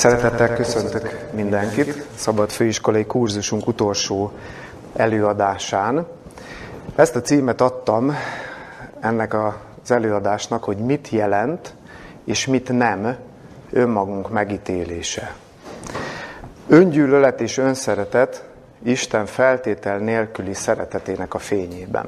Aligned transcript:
Szeretettel 0.00 0.54
köszöntök 0.54 1.18
mindenkit 1.32 2.06
Szabad 2.14 2.50
Főiskolai 2.50 3.06
kurzusunk 3.06 3.66
utolsó 3.66 4.32
előadásán. 4.96 6.06
Ezt 6.94 7.16
a 7.16 7.20
címet 7.20 7.60
adtam 7.60 8.14
ennek 9.00 9.34
az 9.34 9.90
előadásnak, 9.90 10.64
hogy 10.64 10.76
mit 10.76 11.08
jelent 11.08 11.74
és 12.24 12.46
mit 12.46 12.72
nem 12.72 13.16
önmagunk 13.70 14.30
megítélése. 14.30 15.34
Öngyűlölet 16.68 17.40
és 17.40 17.58
önszeretet 17.58 18.44
Isten 18.82 19.26
feltétel 19.26 19.98
nélküli 19.98 20.54
szeretetének 20.54 21.34
a 21.34 21.38
fényében. 21.38 22.06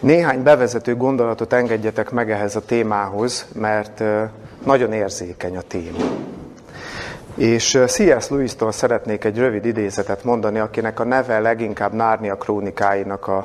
Néhány 0.00 0.42
bevezető 0.42 0.96
gondolatot 0.96 1.52
engedjetek 1.52 2.10
meg 2.10 2.30
ehhez 2.30 2.56
a 2.56 2.64
témához, 2.64 3.46
mert 3.52 4.02
nagyon 4.64 4.92
érzékeny 4.92 5.56
a 5.56 5.60
téma. 5.60 5.98
És 7.40 7.78
C.S. 7.86 8.28
Lewis-tól 8.28 8.72
szeretnék 8.72 9.24
egy 9.24 9.38
rövid 9.38 9.64
idézetet 9.64 10.24
mondani, 10.24 10.58
akinek 10.58 11.00
a 11.00 11.04
neve 11.04 11.38
leginkább 11.38 11.92
Nárnia 11.92 12.34
krónikáinak 12.34 13.26
a 13.26 13.44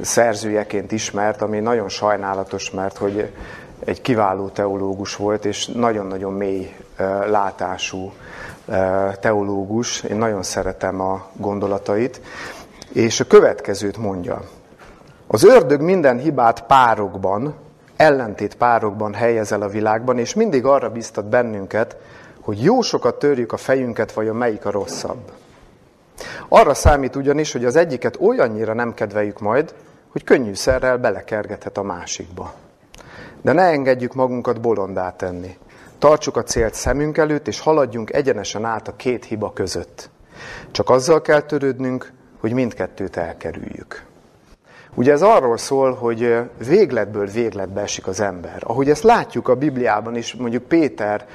szerzőjeként 0.00 0.92
ismert, 0.92 1.42
ami 1.42 1.58
nagyon 1.58 1.88
sajnálatos, 1.88 2.70
mert 2.70 2.96
hogy 2.96 3.32
egy 3.84 4.00
kiváló 4.00 4.48
teológus 4.48 5.16
volt, 5.16 5.44
és 5.44 5.66
nagyon-nagyon 5.66 6.32
mély 6.32 6.74
látású 7.26 8.12
teológus. 9.20 10.02
Én 10.02 10.16
nagyon 10.16 10.42
szeretem 10.42 11.00
a 11.00 11.26
gondolatait. 11.36 12.20
És 12.92 13.20
a 13.20 13.24
következőt 13.24 13.96
mondja. 13.96 14.42
Az 15.26 15.44
ördög 15.44 15.80
minden 15.80 16.18
hibát 16.18 16.62
párokban, 16.66 17.54
ellentét 17.96 18.54
párokban 18.54 19.14
helyez 19.14 19.52
el 19.52 19.62
a 19.62 19.68
világban, 19.68 20.18
és 20.18 20.34
mindig 20.34 20.64
arra 20.64 20.90
biztat 20.90 21.24
bennünket, 21.24 21.96
hogy 22.42 22.62
jó 22.62 22.80
sokat 22.80 23.18
törjük 23.18 23.52
a 23.52 23.56
fejünket, 23.56 24.12
vajon 24.12 24.36
melyik 24.36 24.64
a 24.64 24.70
rosszabb. 24.70 25.32
Arra 26.48 26.74
számít 26.74 27.16
ugyanis, 27.16 27.52
hogy 27.52 27.64
az 27.64 27.76
egyiket 27.76 28.16
olyannyira 28.20 28.74
nem 28.74 28.94
kedveljük 28.94 29.40
majd, 29.40 29.74
hogy 30.08 30.24
könnyűszerrel 30.24 30.98
belekergethet 30.98 31.78
a 31.78 31.82
másikba. 31.82 32.54
De 33.42 33.52
ne 33.52 33.62
engedjük 33.62 34.14
magunkat 34.14 34.60
bolondá 34.60 35.10
tenni. 35.10 35.56
Tartsuk 35.98 36.36
a 36.36 36.42
célt 36.42 36.74
szemünk 36.74 37.18
előtt, 37.18 37.48
és 37.48 37.60
haladjunk 37.60 38.12
egyenesen 38.12 38.64
át 38.64 38.88
a 38.88 38.96
két 38.96 39.24
hiba 39.24 39.52
között. 39.52 40.10
Csak 40.70 40.90
azzal 40.90 41.22
kell 41.22 41.40
törődnünk, 41.40 42.12
hogy 42.40 42.52
mindkettőt 42.52 43.16
elkerüljük. 43.16 44.04
Ugye 44.94 45.12
ez 45.12 45.22
arról 45.22 45.56
szól, 45.56 45.94
hogy 45.94 46.38
végletből 46.66 47.26
végletbe 47.26 47.80
esik 47.80 48.06
az 48.06 48.20
ember. 48.20 48.62
Ahogy 48.66 48.90
ezt 48.90 49.02
látjuk 49.02 49.48
a 49.48 49.54
Bibliában 49.54 50.16
is, 50.16 50.34
mondjuk 50.34 50.62
Péter 50.62 51.26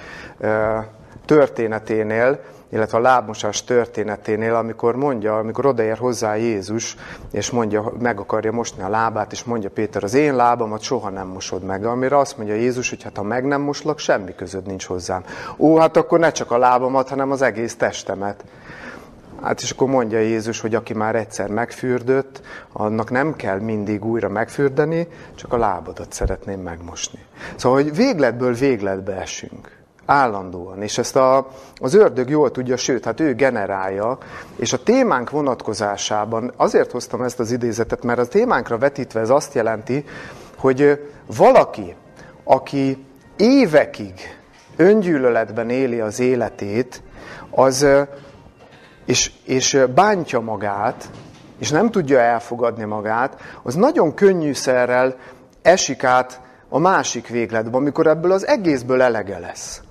történeténél, 1.28 2.40
illetve 2.70 2.98
a 2.98 3.02
lábmosás 3.02 3.64
történeténél, 3.64 4.56
amikor 4.56 4.96
mondja, 4.96 5.38
amikor 5.38 5.66
odaér 5.66 5.98
hozzá 5.98 6.36
Jézus, 6.36 6.96
és 7.32 7.50
mondja, 7.50 7.92
meg 8.00 8.20
akarja 8.20 8.52
mosni 8.52 8.84
a 8.84 8.90
lábát, 8.90 9.32
és 9.32 9.44
mondja 9.44 9.70
Péter, 9.70 10.04
az 10.04 10.14
én 10.14 10.36
lábamat 10.36 10.82
soha 10.82 11.10
nem 11.10 11.28
mosod 11.28 11.64
meg. 11.64 11.86
Amire 11.86 12.18
azt 12.18 12.38
mondja 12.38 12.56
Jézus, 12.56 12.90
hogy 12.90 13.04
hát 13.04 13.18
ha 13.18 13.24
meg 13.24 13.46
nem 13.46 13.62
moslak, 13.62 14.00
semmi 14.00 14.36
között 14.36 14.66
nincs 14.66 14.86
hozzám. 14.86 15.24
Ó, 15.58 15.78
hát 15.78 15.98
akkor 15.98 16.20
ne 16.20 16.32
csak 16.32 16.52
a 16.52 16.58
lábamat, 16.58 17.10
hanem 17.10 17.32
az 17.32 17.42
egész 17.42 17.76
testemet. 17.76 18.44
Hát 19.42 19.62
és 19.62 19.72
akkor 19.72 19.88
mondja 19.88 20.20
Jézus, 20.20 20.60
hogy 20.60 20.76
aki 20.76 20.94
már 20.94 21.16
egyszer 21.16 21.50
megfürdött, 21.50 22.42
annak 22.72 23.12
nem 23.12 23.36
kell 23.36 23.60
mindig 23.60 24.06
újra 24.06 24.30
megfürdeni, 24.30 25.08
csak 25.36 25.54
a 25.54 25.58
lábadat 25.58 26.14
szeretném 26.14 26.60
megmosni. 26.60 27.20
Szóval, 27.56 27.82
hogy 27.82 27.96
végletből 27.96 28.54
végletbe 28.54 29.16
esünk. 29.16 29.77
Állandóan. 30.08 30.82
És 30.82 30.98
ezt 30.98 31.16
a, 31.16 31.48
az 31.76 31.94
ördög 31.94 32.30
jól 32.30 32.52
tudja, 32.52 32.78
sőt, 32.78 33.06
hát 33.06 33.20
ő 33.20 33.34
generálja. 33.34 34.18
És 34.56 34.74
a 34.74 34.84
témánk 34.84 35.30
vonatkozásában 35.30 36.54
azért 36.56 36.92
hoztam 36.92 37.22
ezt 37.22 37.40
az 37.40 37.52
idézetet, 37.52 38.04
mert 38.04 38.20
a 38.20 38.28
témánkra 38.28 38.78
vetítve 38.78 39.20
ez 39.20 39.30
azt 39.30 39.54
jelenti, 39.54 40.06
hogy 40.58 41.10
valaki, 41.38 41.96
aki 42.44 43.06
évekig 43.38 44.14
öngyűlöletben 44.76 45.70
éli 45.70 46.00
az 46.00 46.20
életét, 46.20 47.02
az 47.50 47.88
és, 49.06 49.32
és 49.46 49.84
bántja 49.96 50.40
magát, 50.40 51.10
és 51.60 51.70
nem 51.70 51.92
tudja 51.92 52.20
elfogadni 52.20 52.84
magát, 52.84 53.42
az 53.64 53.76
nagyon 53.76 54.14
könnyűszerrel 54.14 55.16
esik 55.62 56.04
át 56.04 56.42
a 56.70 56.80
másik 56.80 57.28
végletbe, 57.28 57.78
amikor 57.78 58.08
ebből 58.08 58.32
az 58.32 58.48
egészből 58.48 59.02
elege 59.02 59.40
lesz. 59.40 59.82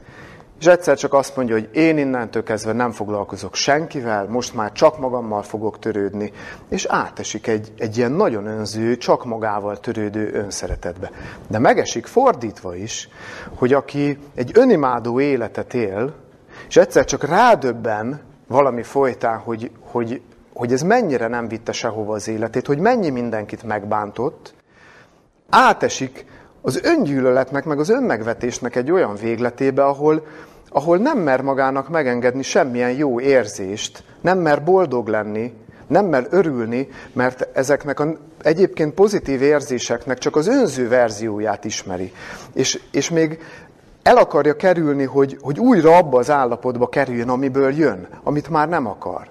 És 0.61 0.67
egyszer 0.67 0.97
csak 0.97 1.13
azt 1.13 1.37
mondja, 1.37 1.55
hogy 1.55 1.69
én 1.73 1.99
innentől 1.99 2.43
kezdve 2.43 2.73
nem 2.73 2.91
foglalkozok 2.91 3.55
senkivel, 3.55 4.27
most 4.29 4.55
már 4.55 4.73
csak 4.73 4.99
magammal 4.99 5.43
fogok 5.43 5.79
törődni, 5.79 6.33
és 6.69 6.85
átesik 6.85 7.47
egy, 7.47 7.73
egy 7.79 7.97
ilyen 7.97 8.13
nagyon 8.13 8.47
önző, 8.47 8.97
csak 8.97 9.25
magával 9.25 9.81
törődő 9.81 10.33
önszeretetbe. 10.33 11.11
De 11.49 11.59
megesik 11.59 12.07
fordítva 12.07 12.75
is, 12.75 13.09
hogy 13.55 13.73
aki 13.73 14.19
egy 14.35 14.51
önimádó 14.55 15.21
életet 15.21 15.75
él, 15.75 16.15
és 16.69 16.77
egyszer 16.77 17.05
csak 17.05 17.25
rádöbben, 17.25 18.21
valami 18.47 18.83
folytán, 18.83 19.39
hogy, 19.39 19.71
hogy, 19.81 20.23
hogy 20.53 20.73
ez 20.73 20.83
mennyire 20.83 21.29
nem 21.29 21.49
vitte 21.49 21.73
sehova 21.73 22.15
az 22.15 22.29
életét, 22.29 22.67
hogy 22.67 22.79
mennyi 22.79 23.11
mindenkit 23.11 23.63
megbántott, 23.63 24.55
átesik 25.49 26.27
az 26.67 26.81
öngyűlöletnek, 26.83 27.65
meg 27.65 27.79
az 27.79 27.89
önmegvetésnek 27.89 28.77
egy 28.77 28.91
olyan 28.91 29.15
végletébe, 29.15 29.85
ahol, 29.85 30.27
ahol 30.69 30.97
nem 30.97 31.19
mer 31.19 31.41
magának 31.41 31.89
megengedni 31.89 32.43
semmilyen 32.43 32.91
jó 32.91 33.21
érzést, 33.21 34.03
nem 34.21 34.39
mer 34.39 34.65
boldog 34.65 35.09
lenni, 35.09 35.53
nem 35.87 36.07
mer 36.07 36.27
örülni, 36.31 36.89
mert 37.13 37.49
ezeknek 37.53 38.01
a 38.01 38.17
egyébként 38.43 38.95
pozitív 38.95 39.43
érzéseknek 39.43 40.19
csak 40.19 40.37
az 40.37 40.47
önző 40.47 40.89
verzióját 40.89 41.65
ismeri. 41.65 42.13
És, 42.53 42.81
és 42.91 43.11
még 43.11 43.39
el 44.03 44.17
akarja 44.17 44.57
kerülni, 44.57 45.05
hogy, 45.05 45.39
hogy 45.41 45.59
újra 45.59 45.97
abba 45.97 46.19
az 46.19 46.31
állapotba 46.31 46.89
kerüljön, 46.89 47.29
amiből 47.29 47.75
jön, 47.75 48.09
amit 48.23 48.49
már 48.49 48.69
nem 48.69 48.87
akar. 48.87 49.29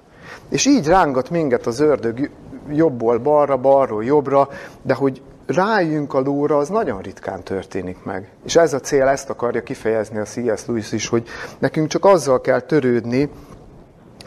És 0.49 0.65
így 0.65 0.87
rángat 0.87 1.29
minket 1.29 1.65
az 1.65 1.79
ördög 1.79 2.29
jobbból 2.69 3.17
balra, 3.17 3.57
balról 3.57 4.03
jobbra, 4.03 4.49
de 4.81 4.93
hogy 4.93 5.21
rájünk 5.45 6.13
a 6.13 6.19
lóra, 6.19 6.57
az 6.57 6.69
nagyon 6.69 7.01
ritkán 7.01 7.43
történik 7.43 8.03
meg. 8.03 8.29
És 8.45 8.55
ez 8.55 8.73
a 8.73 8.79
cél, 8.79 9.07
ezt 9.07 9.29
akarja 9.29 9.63
kifejezni 9.63 10.17
a 10.17 10.23
C.S. 10.23 10.65
Lewis 10.65 10.91
is, 10.91 11.07
hogy 11.07 11.27
nekünk 11.59 11.87
csak 11.87 12.05
azzal 12.05 12.41
kell 12.41 12.59
törődni, 12.59 13.29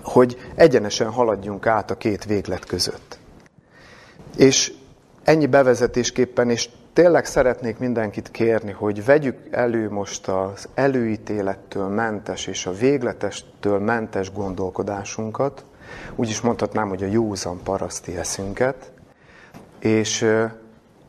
hogy 0.02 0.50
egyenesen 0.54 1.10
haladjunk 1.10 1.66
át 1.66 1.90
a 1.90 1.96
két 1.96 2.24
véglet 2.24 2.64
között. 2.64 3.18
És 4.36 4.72
ennyi 5.24 5.46
bevezetésképpen, 5.46 6.50
és 6.50 6.68
tényleg 6.92 7.24
szeretnék 7.24 7.78
mindenkit 7.78 8.30
kérni, 8.30 8.70
hogy 8.70 9.04
vegyük 9.04 9.36
elő 9.50 9.90
most 9.90 10.28
az 10.28 10.68
előítélettől 10.74 11.88
mentes 11.88 12.46
és 12.46 12.66
a 12.66 12.72
végletestől 12.72 13.78
mentes 13.78 14.32
gondolkodásunkat, 14.32 15.64
úgy 16.14 16.28
is 16.28 16.40
mondhatnám, 16.40 16.88
hogy 16.88 17.02
a 17.02 17.06
józan 17.06 17.60
paraszti 17.62 18.16
eszünket, 18.16 18.92
és, 19.78 20.26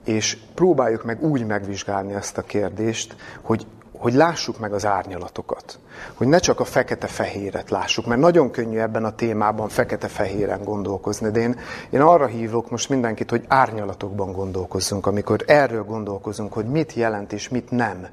és 0.10 0.38
próbáljuk 0.54 1.04
meg 1.04 1.24
úgy 1.24 1.46
megvizsgálni 1.46 2.14
ezt 2.14 2.38
a 2.38 2.42
kérdést, 2.42 3.16
hogy 3.42 3.66
hogy 3.98 4.14
lássuk 4.14 4.60
meg 4.60 4.74
az 4.74 4.86
árnyalatokat. 4.86 5.80
Hogy 6.14 6.28
ne 6.28 6.38
csak 6.38 6.60
a 6.60 6.64
fekete-fehéret 6.64 7.70
lássuk, 7.70 8.06
mert 8.06 8.22
nagyon 8.22 8.52
könnyű 8.52 8.78
ebben 8.78 9.04
a 9.04 9.16
témában 9.16 9.70
fekete-fehéren 9.70 10.64
gondolkozni, 10.64 11.32
de 11.32 11.40
én, 11.40 11.60
én 11.90 12.02
arra 12.02 12.26
hívok 12.26 12.70
most 12.70 12.90
mindenkit, 12.90 13.30
hogy 13.30 13.46
árnyalatokban 13.48 14.32
gondolkozzunk, 14.32 15.06
amikor 15.06 15.44
erről 15.48 15.84
gondolkozunk, 15.84 16.54
hogy 16.54 16.66
mit 16.66 16.94
jelent 16.94 17.34
és 17.34 17.50
mit 17.50 17.72
nem. 17.72 18.08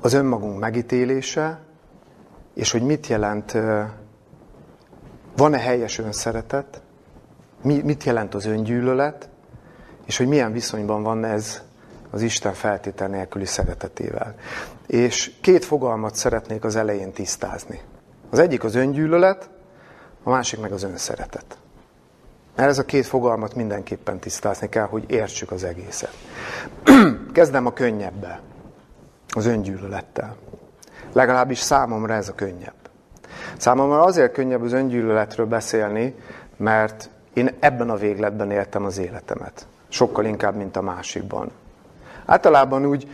Az 0.00 0.12
önmagunk 0.12 0.58
megítélése, 0.58 1.58
és 2.54 2.72
hogy 2.72 2.82
mit 2.82 3.06
jelent, 3.06 3.56
van-e 5.36 5.58
helyes 5.58 5.98
önszeretet, 5.98 6.82
mit 7.62 8.04
jelent 8.04 8.34
az 8.34 8.46
öngyűlölet, 8.46 9.28
és 10.04 10.16
hogy 10.16 10.26
milyen 10.28 10.52
viszonyban 10.52 11.02
van 11.02 11.24
ez 11.24 11.62
az 12.10 12.22
Isten 12.22 12.52
feltétel 12.52 13.08
nélküli 13.08 13.44
szeretetével. 13.44 14.34
És 14.86 15.32
két 15.40 15.64
fogalmat 15.64 16.14
szeretnék 16.14 16.64
az 16.64 16.76
elején 16.76 17.12
tisztázni. 17.12 17.80
Az 18.30 18.38
egyik 18.38 18.64
az 18.64 18.74
öngyűlölet, 18.74 19.48
a 20.22 20.30
másik 20.30 20.60
meg 20.60 20.72
az 20.72 20.82
önszeretet. 20.82 21.56
Mert 22.56 22.68
ez 22.68 22.78
a 22.78 22.84
két 22.84 23.06
fogalmat 23.06 23.54
mindenképpen 23.54 24.18
tisztázni 24.18 24.68
kell, 24.68 24.86
hogy 24.86 25.04
értsük 25.06 25.50
az 25.50 25.64
egészet. 25.64 26.14
Kezdem 27.32 27.66
a 27.66 27.72
könnyebbel, 27.72 28.40
az 29.28 29.46
öngyűlölettel. 29.46 30.36
Legalábbis 31.12 31.58
számomra 31.58 32.14
ez 32.14 32.28
a 32.28 32.34
könnyebb. 32.34 32.74
Számomra 33.56 34.02
azért 34.02 34.32
könnyebb 34.32 34.62
az 34.62 34.72
öngyűlöletről 34.72 35.46
beszélni, 35.46 36.14
mert 36.56 37.10
én 37.32 37.50
ebben 37.60 37.90
a 37.90 37.96
végletben 37.96 38.50
éltem 38.50 38.84
az 38.84 38.98
életemet. 38.98 39.66
Sokkal 39.94 40.24
inkább, 40.24 40.56
mint 40.56 40.76
a 40.76 40.82
másikban. 40.82 41.50
Általában 42.24 42.86
úgy 42.86 43.08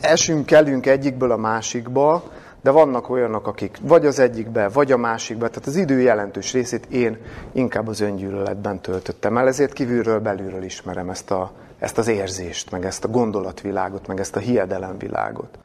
esünk, 0.00 0.46
kelünk 0.46 0.86
egyikből 0.86 1.30
a 1.30 1.36
másikba, 1.36 2.22
de 2.62 2.70
vannak 2.70 3.10
olyanok, 3.10 3.46
akik 3.46 3.78
vagy 3.82 4.06
az 4.06 4.18
egyikbe, 4.18 4.68
vagy 4.68 4.92
a 4.92 4.96
másikbe, 4.96 5.48
tehát 5.48 5.66
az 5.68 5.76
idő 5.76 6.00
jelentős 6.00 6.52
részét 6.52 6.86
én 6.86 7.18
inkább 7.52 7.88
az 7.88 8.00
öngyűlöletben 8.00 8.80
töltöttem 8.80 9.36
el, 9.36 9.46
ezért 9.46 9.72
kívülről, 9.72 10.20
belülről 10.20 10.62
ismerem 10.62 11.10
ezt, 11.10 11.30
a, 11.30 11.52
ezt 11.78 11.98
az 11.98 12.08
érzést, 12.08 12.70
meg 12.70 12.84
ezt 12.84 13.04
a 13.04 13.08
gondolatvilágot, 13.08 14.06
meg 14.06 14.20
ezt 14.20 14.36
a 14.36 14.40
hiedelemvilágot. 14.40 15.58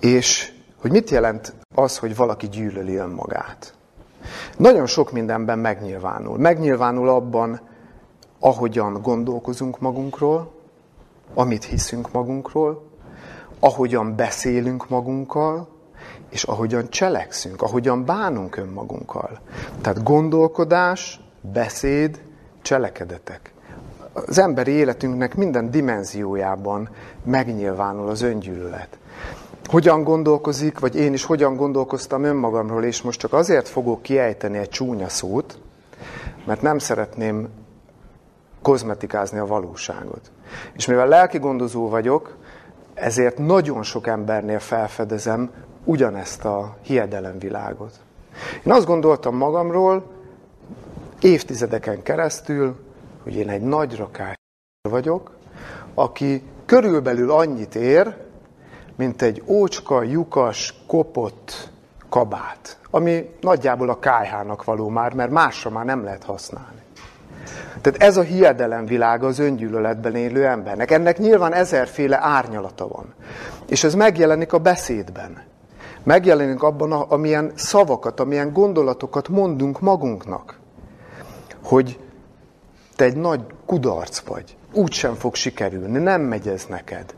És 0.00 0.52
hogy 0.80 0.90
mit 0.90 1.10
jelent 1.10 1.54
az, 1.74 1.98
hogy 1.98 2.16
valaki 2.16 2.48
gyűlöli 2.48 2.96
önmagát? 2.96 3.74
Nagyon 4.56 4.86
sok 4.86 5.12
mindenben 5.12 5.58
megnyilvánul. 5.58 6.38
Megnyilvánul 6.38 7.08
abban, 7.08 7.68
ahogyan 8.40 9.02
gondolkozunk 9.02 9.80
magunkról, 9.80 10.52
amit 11.34 11.64
hiszünk 11.64 12.12
magunkról, 12.12 12.82
ahogyan 13.60 14.16
beszélünk 14.16 14.88
magunkkal, 14.88 15.68
és 16.28 16.42
ahogyan 16.42 16.88
cselekszünk, 16.88 17.62
ahogyan 17.62 18.04
bánunk 18.04 18.56
önmagunkkal. 18.56 19.38
Tehát 19.80 20.02
gondolkodás, 20.02 21.20
beszéd, 21.40 22.22
cselekedetek. 22.62 23.52
Az 24.12 24.38
emberi 24.38 24.70
életünknek 24.70 25.34
minden 25.34 25.70
dimenziójában 25.70 26.88
megnyilvánul 27.24 28.08
az 28.08 28.22
öngyűlölet. 28.22 28.98
Hogyan 29.64 30.04
gondolkozik, 30.04 30.78
vagy 30.78 30.96
én 30.96 31.12
is 31.12 31.24
hogyan 31.24 31.56
gondolkoztam 31.56 32.24
önmagamról, 32.24 32.84
és 32.84 33.02
most 33.02 33.20
csak 33.20 33.32
azért 33.32 33.68
fogok 33.68 34.02
kiejteni 34.02 34.58
egy 34.58 34.68
csúnya 34.68 35.08
szót, 35.08 35.58
mert 36.46 36.62
nem 36.62 36.78
szeretném 36.78 37.48
kozmetikázni 38.62 39.38
a 39.38 39.46
valóságot. 39.46 40.30
És 40.72 40.86
mivel 40.86 41.08
lelki 41.08 41.38
gondozó 41.38 41.88
vagyok, 41.88 42.36
ezért 42.94 43.38
nagyon 43.38 43.82
sok 43.82 44.06
embernél 44.06 44.58
felfedezem 44.58 45.50
ugyanezt 45.84 46.44
a 46.44 46.76
hiedelemvilágot. 46.82 47.92
Én 48.64 48.72
azt 48.72 48.86
gondoltam 48.86 49.36
magamról 49.36 50.10
évtizedeken 51.20 52.02
keresztül, 52.02 52.76
hogy 53.22 53.34
én 53.34 53.48
egy 53.48 53.62
nagy 53.62 53.96
rakály 53.96 54.34
vagyok, 54.88 55.30
aki 55.94 56.42
körülbelül 56.66 57.30
annyit 57.30 57.74
ér, 57.74 58.16
mint 58.96 59.22
egy 59.22 59.42
ócska, 59.46 60.02
lyukas, 60.02 60.74
kopott 60.86 61.70
kabát, 62.08 62.78
ami 62.90 63.34
nagyjából 63.40 63.90
a 63.90 63.98
kájhának 63.98 64.64
való 64.64 64.88
már, 64.88 65.14
mert 65.14 65.30
másra 65.30 65.70
már 65.70 65.84
nem 65.84 66.04
lehet 66.04 66.24
használni. 66.24 66.79
Tehát 67.80 68.02
ez 68.02 68.16
a 68.16 68.22
hiedelem 68.22 68.86
az 69.20 69.38
öngyűlöletben 69.38 70.14
élő 70.14 70.46
embernek. 70.46 70.90
Ennek 70.90 71.18
nyilván 71.18 71.52
ezerféle 71.52 72.18
árnyalata 72.22 72.88
van. 72.88 73.14
És 73.66 73.84
ez 73.84 73.94
megjelenik 73.94 74.52
a 74.52 74.58
beszédben. 74.58 75.42
Megjelenik 76.02 76.62
abban, 76.62 76.92
amilyen 76.92 77.52
szavakat, 77.54 78.20
amilyen 78.20 78.52
gondolatokat 78.52 79.28
mondunk 79.28 79.80
magunknak. 79.80 80.58
Hogy 81.64 81.98
te 82.96 83.04
egy 83.04 83.16
nagy 83.16 83.40
kudarc 83.66 84.18
vagy, 84.18 84.56
úgy 84.72 84.92
sem 84.92 85.14
fog 85.14 85.34
sikerülni, 85.34 85.98
nem 85.98 86.20
megy 86.20 86.48
ez 86.48 86.66
neked. 86.68 87.14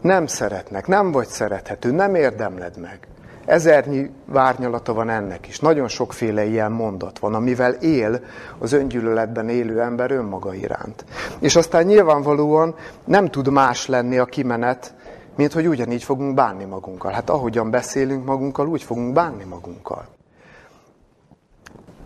Nem 0.00 0.26
szeretnek, 0.26 0.86
nem 0.86 1.10
vagy 1.10 1.28
szerethető, 1.28 1.90
nem 1.90 2.14
érdemled 2.14 2.78
meg. 2.78 3.08
Ezernyi 3.44 4.10
várnyalata 4.24 4.92
van 4.94 5.10
ennek 5.10 5.48
is. 5.48 5.58
Nagyon 5.58 5.88
sokféle 5.88 6.44
ilyen 6.44 6.72
mondat 6.72 7.18
van, 7.18 7.34
amivel 7.34 7.72
él 7.72 8.20
az 8.58 8.72
öngyűlöletben 8.72 9.48
élő 9.48 9.80
ember 9.80 10.10
önmaga 10.10 10.54
iránt. 10.54 11.04
És 11.38 11.56
aztán 11.56 11.84
nyilvánvalóan 11.84 12.74
nem 13.04 13.30
tud 13.30 13.48
más 13.48 13.86
lenni 13.86 14.18
a 14.18 14.24
kimenet, 14.24 14.94
mint 15.36 15.52
hogy 15.52 15.68
ugyanígy 15.68 16.02
fogunk 16.02 16.34
bánni 16.34 16.64
magunkkal. 16.64 17.12
Hát 17.12 17.30
ahogyan 17.30 17.70
beszélünk 17.70 18.24
magunkkal, 18.24 18.68
úgy 18.68 18.82
fogunk 18.82 19.12
bánni 19.12 19.44
magunkkal. 19.44 20.06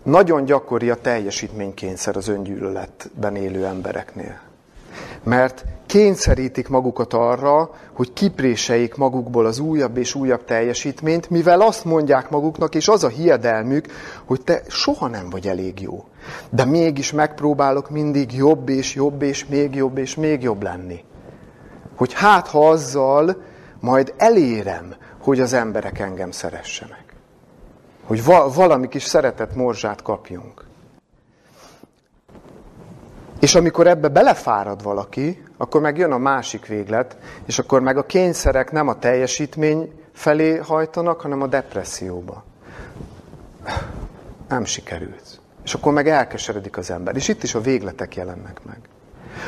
Nagyon 0.03 0.45
gyakori 0.45 0.89
a 0.89 0.95
teljesítménykényszer 0.95 2.15
az 2.17 2.27
öngyűlöletben 2.27 3.35
élő 3.35 3.65
embereknél. 3.65 4.44
Mert 5.23 5.65
kényszerítik 5.85 6.69
magukat 6.69 7.13
arra, 7.13 7.69
hogy 7.93 8.13
kipréseljék 8.13 8.95
magukból 8.95 9.45
az 9.45 9.59
újabb 9.59 9.97
és 9.97 10.15
újabb 10.15 10.43
teljesítményt, 10.43 11.29
mivel 11.29 11.61
azt 11.61 11.85
mondják 11.85 12.29
maguknak, 12.29 12.75
és 12.75 12.87
az 12.87 13.03
a 13.03 13.07
hiedelmük, 13.07 13.85
hogy 14.25 14.41
te 14.41 14.61
soha 14.67 15.07
nem 15.07 15.29
vagy 15.29 15.47
elég 15.47 15.81
jó. 15.81 16.05
De 16.49 16.65
mégis 16.65 17.11
megpróbálok 17.11 17.89
mindig 17.89 18.33
jobb 18.33 18.69
és 18.69 18.95
jobb 18.95 19.21
és 19.21 19.45
még 19.45 19.75
jobb 19.75 19.97
és 19.97 20.15
még 20.15 20.41
jobb 20.41 20.63
lenni. 20.63 21.03
Hogy 21.95 22.13
hát 22.13 22.47
ha 22.47 22.69
azzal 22.69 23.35
majd 23.79 24.13
elérem, 24.17 24.95
hogy 25.21 25.39
az 25.39 25.53
emberek 25.53 25.99
engem 25.99 26.31
szeressenek. 26.31 27.03
Hogy 28.03 28.23
valami 28.55 28.87
kis 28.87 29.03
szeretett 29.03 29.55
morzsát 29.55 30.01
kapjunk. 30.01 30.65
És 33.39 33.55
amikor 33.55 33.87
ebbe 33.87 34.07
belefárad 34.07 34.83
valaki, 34.83 35.43
akkor 35.57 35.81
meg 35.81 35.97
jön 35.97 36.11
a 36.11 36.17
másik 36.17 36.65
véglet, 36.65 37.17
és 37.45 37.59
akkor 37.59 37.81
meg 37.81 37.97
a 37.97 38.05
kényszerek 38.05 38.71
nem 38.71 38.87
a 38.87 38.99
teljesítmény 38.99 39.91
felé 40.13 40.55
hajtanak, 40.55 41.21
hanem 41.21 41.41
a 41.41 41.47
depresszióba. 41.47 42.43
Nem 44.49 44.65
sikerült. 44.65 45.39
És 45.63 45.73
akkor 45.73 45.93
meg 45.93 46.07
elkeseredik 46.07 46.77
az 46.77 46.91
ember. 46.91 47.15
És 47.15 47.27
itt 47.27 47.43
is 47.43 47.55
a 47.55 47.61
végletek 47.61 48.15
jelennek 48.15 48.63
meg. 48.65 48.77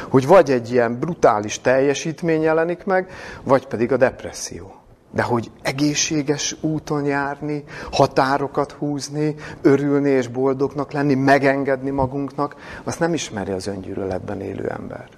Hogy 0.09 0.27
vagy 0.27 0.51
egy 0.51 0.71
ilyen 0.71 0.99
brutális 0.99 1.61
teljesítmény 1.61 2.41
jelenik 2.41 2.83
meg, 2.83 3.11
vagy 3.43 3.67
pedig 3.67 3.91
a 3.91 3.97
depresszió. 3.97 4.76
De 5.17 5.23
hogy 5.23 5.51
egészséges 5.61 6.55
úton 6.61 7.05
járni, 7.05 7.63
határokat 7.91 8.71
húzni, 8.71 9.35
örülni 9.61 10.09
és 10.09 10.27
boldognak 10.27 10.91
lenni, 10.91 11.13
megengedni 11.13 11.89
magunknak, 11.89 12.55
azt 12.83 12.99
nem 12.99 13.13
ismeri 13.13 13.51
az 13.51 13.67
öngyűlöletben 13.67 14.41
élő 14.41 14.67
ember. 14.69 15.09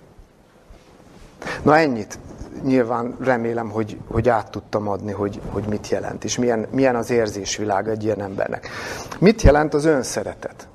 Na 1.64 1.78
ennyit. 1.78 2.20
Nyilván 2.64 3.16
remélem, 3.20 3.70
hogy, 3.70 3.98
hogy 4.08 4.30
át 4.30 4.52
tudtam 4.52 4.88
adni, 4.88 5.12
hogy, 5.12 5.42
hogy 5.50 5.64
mit 5.68 5.90
jelent, 5.90 6.24
és 6.24 6.38
milyen, 6.38 6.68
milyen 6.72 6.96
az 6.96 7.10
érzésvilág 7.10 7.88
egy 7.88 8.04
ilyen 8.04 8.22
embernek. 8.22 8.70
Mit 9.20 9.42
jelent 9.42 9.74
az 9.74 9.86
önszeretet? 9.86 10.68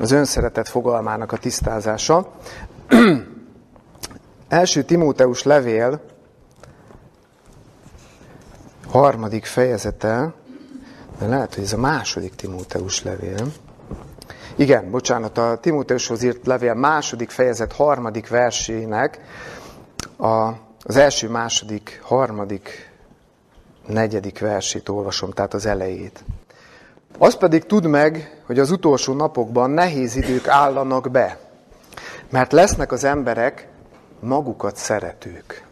Az 0.00 0.10
önszeretet 0.10 0.68
fogalmának 0.68 1.32
a 1.32 1.36
tisztázása. 1.36 2.32
Első 4.48 4.82
Timóteus 4.82 5.42
levél, 5.42 6.00
harmadik 8.94 9.44
fejezete, 9.44 10.32
de 11.18 11.26
lehet, 11.26 11.54
hogy 11.54 11.64
ez 11.64 11.72
a 11.72 11.78
második 11.78 12.34
Timóteus 12.34 13.02
levél. 13.02 13.46
Igen, 14.56 14.90
bocsánat, 14.90 15.38
a 15.38 15.58
Timóteushoz 15.60 16.22
írt 16.22 16.46
levél 16.46 16.74
második 16.74 17.30
fejezet 17.30 17.72
harmadik 17.72 18.28
versének 18.28 19.20
a, 20.16 20.48
az 20.82 20.96
első, 20.96 21.28
második, 21.28 22.00
harmadik, 22.02 22.90
negyedik 23.86 24.38
versét 24.38 24.88
olvasom, 24.88 25.30
tehát 25.30 25.54
az 25.54 25.66
elejét. 25.66 26.24
Az 27.18 27.36
pedig 27.36 27.64
tud 27.64 27.86
meg, 27.86 28.42
hogy 28.46 28.58
az 28.58 28.70
utolsó 28.70 29.12
napokban 29.12 29.70
nehéz 29.70 30.16
idők 30.16 30.48
állanak 30.48 31.10
be, 31.10 31.38
mert 32.30 32.52
lesznek 32.52 32.92
az 32.92 33.04
emberek 33.04 33.68
magukat 34.20 34.76
szeretők. 34.76 35.66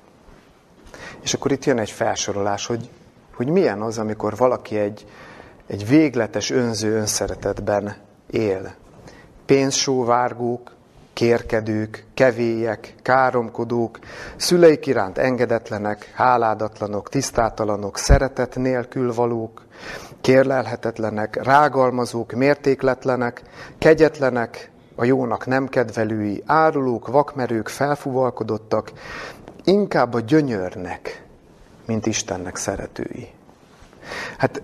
És 1.21 1.35
akkor 1.35 1.52
itt 1.52 1.64
jön 1.64 1.79
egy 1.79 1.91
felsorolás, 1.91 2.67
hogy 2.67 2.91
hogy 3.35 3.49
milyen 3.49 3.81
az, 3.81 3.99
amikor 3.99 4.37
valaki 4.37 4.79
egy, 4.79 5.07
egy 5.67 5.89
végletes 5.89 6.51
önző 6.51 6.95
önszeretetben 6.95 7.97
él. 8.31 8.75
Pénzsóvárgók, 9.47 10.73
kérkedők, 11.12 12.05
kevélyek, 12.15 12.95
káromkodók, 13.03 13.99
szüleik 14.37 14.87
iránt 14.87 15.19
engedetlenek, 15.19 16.12
háládatlanok, 16.15 17.09
tisztátalanok, 17.09 17.99
szeretet 17.99 18.57
nélkül 18.57 19.15
valók, 19.15 19.67
kérlelhetetlenek, 20.21 21.45
rágalmazók, 21.45 22.33
mértékletlenek, 22.33 23.43
kegyetlenek, 23.79 24.71
a 24.97 25.05
jónak 25.05 25.47
nem 25.47 25.69
kedvelői, 25.69 26.43
árulók, 26.47 27.09
vakmerők, 27.09 27.69
felfuvalkodottak, 27.69 28.93
inkább 29.65 30.15
a 30.15 30.21
gyönyörnek, 30.21 31.22
mint 31.93 32.07
Istennek 32.07 32.57
szeretői. 32.57 33.29
Hát 34.39 34.63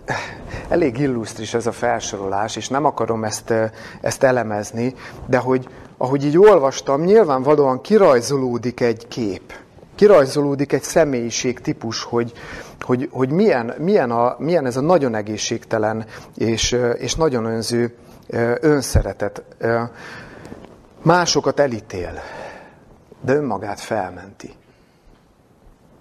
elég 0.69 0.99
illusztris 0.99 1.55
ez 1.55 1.67
a 1.67 1.73
felsorolás, 1.73 2.57
és 2.57 2.69
nem 2.69 2.85
akarom 2.85 3.25
ezt, 3.25 3.55
ezt 4.01 4.23
elemezni, 4.23 4.95
de 5.27 5.39
hogy 5.39 5.69
ahogy 5.97 6.25
így 6.25 6.39
olvastam, 6.39 7.03
nyilvánvalóan 7.03 7.81
kirajzolódik 7.81 8.81
egy 8.81 9.09
kép. 9.09 9.53
Kirajzolódik 9.95 10.73
egy 10.73 10.83
személyiség 10.83 11.61
típus, 11.61 12.03
hogy, 12.03 12.33
hogy, 12.81 13.09
hogy 13.13 13.31
milyen, 13.31 13.75
milyen, 13.79 14.11
a, 14.11 14.37
milyen 14.39 14.67
ez 14.67 14.77
a 14.77 14.81
nagyon 14.81 15.15
egészségtelen 15.15 16.07
és, 16.35 16.77
és 16.99 17.15
nagyon 17.15 17.45
önző 17.45 17.95
önszeretet. 18.61 19.43
Másokat 21.03 21.61
elítél, 21.61 22.23
de 23.21 23.35
önmagát 23.35 23.81
felmenti. 23.81 24.58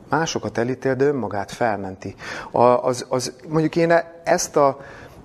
Másokat 0.10 0.58
elítél, 0.58 0.96
de 0.96 1.06
önmagát 1.06 1.52
felmenti. 1.52 2.16
A, 2.52 2.62
az, 2.62 3.06
az, 3.10 3.34
mondjuk 3.48 3.76
én 3.76 3.94
ezt 4.24 4.56
a 4.56 4.80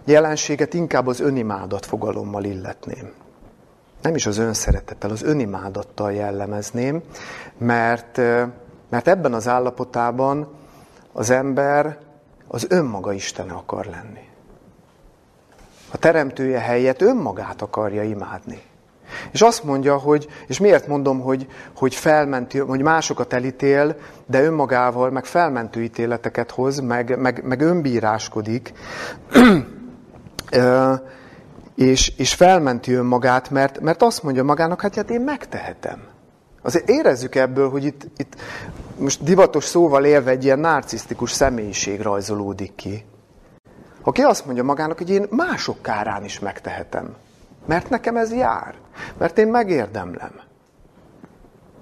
jelenséget 0.05 0.75
inkább 0.75 1.07
az 1.07 1.21
önimádat 1.21 1.87
fogalommal 1.87 2.45
illetném. 2.45 3.13
Nem 4.03 4.15
is 4.15 4.27
az 4.27 4.39
önszeretettel, 4.39 5.11
az 5.11 5.23
önimádattal 5.23 6.13
jellemezném, 6.13 7.03
mert, 7.59 8.17
mert 8.89 9.09
ebben 9.09 9.35
az 9.35 9.49
állapotában 9.49 10.49
az 11.13 11.31
ember 11.31 11.99
az 12.47 12.67
önmaga 12.69 13.13
Istene 13.13 13.53
akar 13.53 13.85
lenni. 13.85 14.29
A 15.93 15.97
teremtője 15.97 16.59
helyett 16.59 17.01
önmagát 17.01 17.63
akarja 17.63 18.03
imádni. 18.03 18.63
És 19.33 19.43
azt 19.43 19.65
mondja, 19.65 19.97
hogy, 19.97 20.27
és 20.47 20.59
miért 20.59 20.87
mondom, 20.87 21.21
hogy, 21.21 21.47
hogy 21.77 21.95
felmentő, 21.95 22.59
hogy 22.59 22.83
másokat 22.83 23.33
elítél, 23.33 23.97
de 24.27 24.43
önmagával 24.43 25.11
meg 25.11 25.25
felmentő 25.25 25.83
ítéleteket 25.83 26.51
hoz, 26.51 26.81
meg, 26.81 27.19
meg, 27.19 27.43
meg 27.45 27.61
önbíráskodik, 27.61 28.73
és, 31.77 32.13
és 32.17 32.35
felmenti 32.35 32.93
önmagát, 32.93 33.51
mert, 33.51 33.81
mert 33.81 34.03
azt 34.03 34.23
mondja 34.23 34.45
magának, 34.45 34.81
hát, 34.81 34.95
hát 34.95 35.11
én 35.11 35.21
megtehetem. 35.21 36.11
Azért 36.63 36.89
érezzük 36.89 37.35
ebből, 37.35 37.71
hogy 37.71 37.85
itt, 37.85 38.03
itt 38.17 38.35
most 38.99 39.23
divatos 39.23 39.65
szóval 39.65 40.05
élve 40.05 40.31
egy 40.31 40.45
ilyen 40.45 40.59
narcisztikus 40.59 41.31
személyiség 41.31 42.01
rajzolódik 42.01 42.75
ki. 42.75 43.05
Aki 44.03 44.23
azt 44.23 44.45
mondja 44.45 44.65
magának, 44.65 44.99
hogy 44.99 45.11
én 45.11 45.27
mások 45.31 45.83
kárán 45.83 46.25
is 46.25 46.39
megtehetem. 46.39 47.15
Mert 47.67 47.89
nekem 47.89 48.17
ez 48.17 48.33
jár. 48.33 48.75
Mert 49.19 49.39
én 49.39 49.49
megérdemlem. 49.49 50.33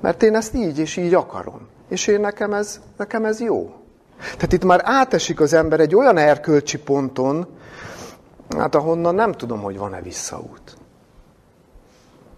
Mert 0.00 0.23
én 0.23 0.35
ezt 0.35 0.55
így 0.55 0.79
és 0.79 0.97
így 0.97 1.14
akarom. 1.14 1.69
És 1.88 2.07
én 2.07 2.21
nekem 2.21 2.52
ez, 2.52 2.81
nekem 2.97 3.25
ez 3.25 3.40
jó. 3.40 3.75
Tehát 4.19 4.52
itt 4.52 4.64
már 4.64 4.81
átesik 4.85 5.40
az 5.40 5.52
ember 5.52 5.81
egy 5.81 5.95
olyan 5.95 6.17
erkölcsi 6.17 6.79
ponton, 6.79 7.47
hát 8.59 8.75
ahonnan 8.75 9.14
nem 9.14 9.33
tudom, 9.33 9.61
hogy 9.61 9.79
van-e 9.79 10.02
visszaút. 10.02 10.76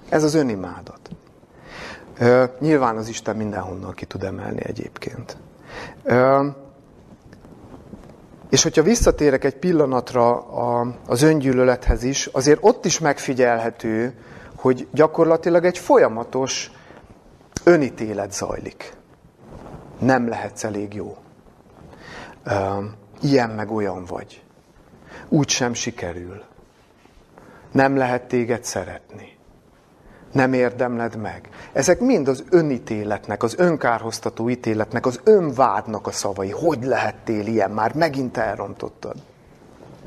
Ez 0.09 0.25
az 0.25 0.35
önimádat. 0.35 1.11
Nyilván 2.59 2.97
az 2.97 3.09
Isten 3.09 3.37
mindenhonnan 3.37 3.95
ki 3.95 4.05
tud 4.05 4.23
emelni 4.23 4.61
egyébként. 4.65 5.37
És 8.51 8.63
hogyha 8.63 8.83
visszatérek 8.83 9.45
egy 9.45 9.57
pillanatra 9.57 10.39
az 11.07 11.23
öngyűlölethez 11.23 12.03
is, 12.03 12.27
azért 12.27 12.59
ott 12.63 12.85
is 12.85 12.99
megfigyelhető, 12.99 14.15
hogy 14.63 14.89
gyakorlatilag 14.93 15.65
egy 15.65 15.79
folyamatos 15.79 16.71
önítélet 17.65 18.33
zajlik. 18.33 18.93
Nem 19.99 20.29
lehetsz 20.29 20.65
elég 20.65 20.95
jó. 20.95 21.17
Ilyen 23.21 23.51
meg 23.51 23.71
olyan 23.71 24.05
vagy. 24.05 24.43
Úgy 25.29 25.49
sem 25.49 25.75
sikerül. 25.75 26.43
Nem 27.73 27.97
lehet 27.97 28.23
téged 28.23 28.65
szeretni 28.65 29.33
nem 30.33 30.53
érdemled 30.53 31.17
meg. 31.17 31.49
Ezek 31.73 32.01
mind 32.01 32.29
az 32.29 32.45
önítéletnek, 32.51 33.43
az 33.43 33.55
önkárhoztató 33.59 34.51
ítéletnek, 34.51 35.07
az 35.07 35.21
önvádnak 35.25 36.07
a 36.07 36.11
szavai. 36.11 36.51
Hogy 36.51 36.85
lehettél 36.85 37.47
ilyen? 37.47 37.71
Már 37.71 37.95
megint 37.95 38.37
elrontottad. 38.37 39.17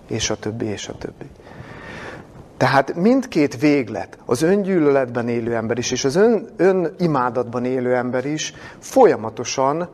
És 0.07 0.29
a 0.29 0.35
többi, 0.35 0.65
és 0.65 0.87
a 0.87 0.97
többi. 0.97 1.25
Tehát 2.65 2.95
mindkét 2.95 3.59
véglet, 3.59 4.17
az 4.25 4.41
öngyűlöletben 4.41 5.27
élő 5.27 5.55
ember 5.55 5.77
is, 5.77 5.91
és 5.91 6.05
az 6.05 6.15
ön, 6.15 6.49
önimádatban 6.57 7.65
élő 7.65 7.95
ember 7.95 8.25
is 8.25 8.53
folyamatosan 8.79 9.89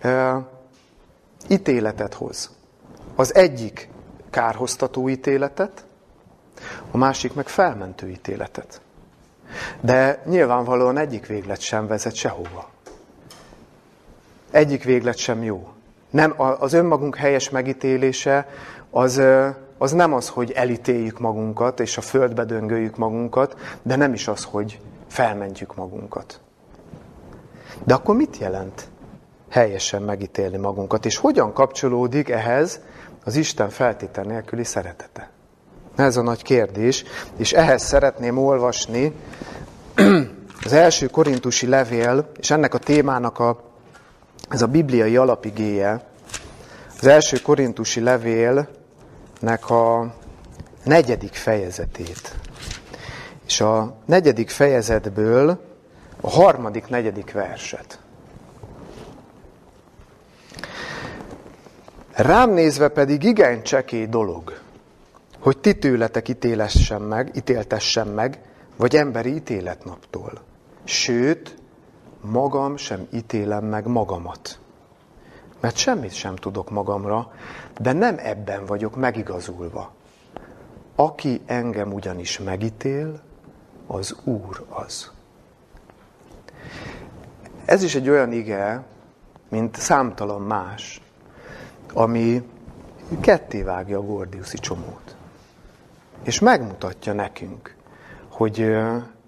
e, 0.00 0.38
ítéletet 1.48 2.14
hoz. 2.14 2.50
Az 3.14 3.34
egyik 3.34 3.88
kárhoztató 4.30 5.08
ítéletet, 5.08 5.84
a 6.90 6.96
másik 6.96 7.34
meg 7.34 7.48
felmentő 7.48 8.08
ítéletet. 8.08 8.80
De 9.80 10.22
nyilvánvalóan 10.26 10.98
egyik 10.98 11.26
véglet 11.26 11.60
sem 11.60 11.86
vezet 11.86 12.14
sehova. 12.14 12.70
Egyik 14.50 14.84
véglet 14.84 15.16
sem 15.16 15.42
jó. 15.42 15.68
Nem, 16.10 16.34
az 16.36 16.72
önmagunk 16.72 17.16
helyes 17.16 17.50
megítélése 17.50 18.48
az, 18.90 19.22
az 19.78 19.92
nem 19.92 20.12
az, 20.12 20.28
hogy 20.28 20.50
elítéljük 20.50 21.18
magunkat, 21.18 21.80
és 21.80 21.96
a 21.96 22.00
földbe 22.00 22.44
döngöljük 22.44 22.96
magunkat, 22.96 23.56
de 23.82 23.96
nem 23.96 24.12
is 24.12 24.28
az, 24.28 24.44
hogy 24.44 24.80
felmentjük 25.08 25.74
magunkat. 25.74 26.40
De 27.84 27.94
akkor 27.94 28.16
mit 28.16 28.36
jelent 28.38 28.88
helyesen 29.48 30.02
megítélni 30.02 30.56
magunkat, 30.56 31.06
és 31.06 31.16
hogyan 31.16 31.52
kapcsolódik 31.52 32.28
ehhez 32.28 32.80
az 33.24 33.36
Isten 33.36 33.68
feltétel 33.68 34.24
nélküli 34.24 34.64
szeretete? 34.64 35.30
Ez 35.96 36.16
a 36.16 36.22
nagy 36.22 36.42
kérdés, 36.42 37.04
és 37.36 37.52
ehhez 37.52 37.82
szeretném 37.82 38.38
olvasni 38.38 39.12
az 40.64 40.72
első 40.72 41.06
korintusi 41.06 41.66
levél, 41.66 42.30
és 42.38 42.50
ennek 42.50 42.74
a 42.74 42.78
témának 42.78 43.38
a, 43.38 43.60
ez 44.48 44.62
a 44.62 44.66
bibliai 44.66 45.16
alapigéje, 45.16 46.06
az 47.00 47.06
első 47.06 47.36
korintusi 47.36 48.00
levélnek 49.40 49.70
a 49.70 50.14
negyedik 50.82 51.34
fejezetét. 51.34 52.34
És 53.46 53.60
a 53.60 53.94
negyedik 54.04 54.50
fejezetből 54.50 55.60
a 56.20 56.30
harmadik, 56.30 56.86
negyedik 56.86 57.32
verset. 57.32 57.98
Rám 62.12 62.50
nézve 62.50 62.88
pedig 62.88 63.22
igen 63.22 63.62
csekély 63.62 64.06
dolog, 64.06 64.60
hogy 65.38 65.58
ti 65.58 65.78
tőletek 65.78 66.28
ítélessen 66.28 67.02
meg, 67.02 67.30
ítéltessen 67.36 68.06
meg, 68.06 68.40
vagy 68.76 68.96
emberi 68.96 69.34
ítéletnaptól. 69.34 70.32
Sőt, 70.84 71.56
magam 72.20 72.76
sem 72.76 73.06
ítélem 73.12 73.64
meg 73.64 73.86
magamat. 73.86 74.58
Mert 75.60 75.76
semmit 75.76 76.12
sem 76.12 76.36
tudok 76.36 76.70
magamra, 76.70 77.32
de 77.80 77.92
nem 77.92 78.16
ebben 78.18 78.64
vagyok 78.64 78.96
megigazulva. 78.96 79.92
Aki 80.94 81.40
engem 81.46 81.92
ugyanis 81.92 82.38
megítél, 82.38 83.20
az 83.86 84.16
Úr 84.24 84.64
az. 84.68 85.10
Ez 87.64 87.82
is 87.82 87.94
egy 87.94 88.08
olyan 88.08 88.32
ige, 88.32 88.84
mint 89.48 89.76
számtalan 89.76 90.40
más, 90.40 91.00
ami 91.92 92.42
ketté 93.20 93.62
vágja 93.62 93.98
a 93.98 94.02
Gordiuszi 94.02 94.58
csomót. 94.58 95.16
És 96.22 96.38
megmutatja 96.38 97.12
nekünk, 97.12 97.74
hogy, 98.28 98.76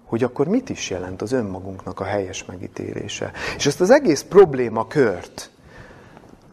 hogy 0.05 0.23
akkor 0.23 0.47
mit 0.47 0.69
is 0.69 0.89
jelent 0.89 1.21
az 1.21 1.31
önmagunknak 1.31 1.99
a 1.99 2.03
helyes 2.03 2.45
megítélése. 2.45 3.31
És 3.55 3.65
ezt 3.65 3.81
az 3.81 3.89
egész 3.89 4.21
probléma 4.21 4.87
kört, 4.87 5.50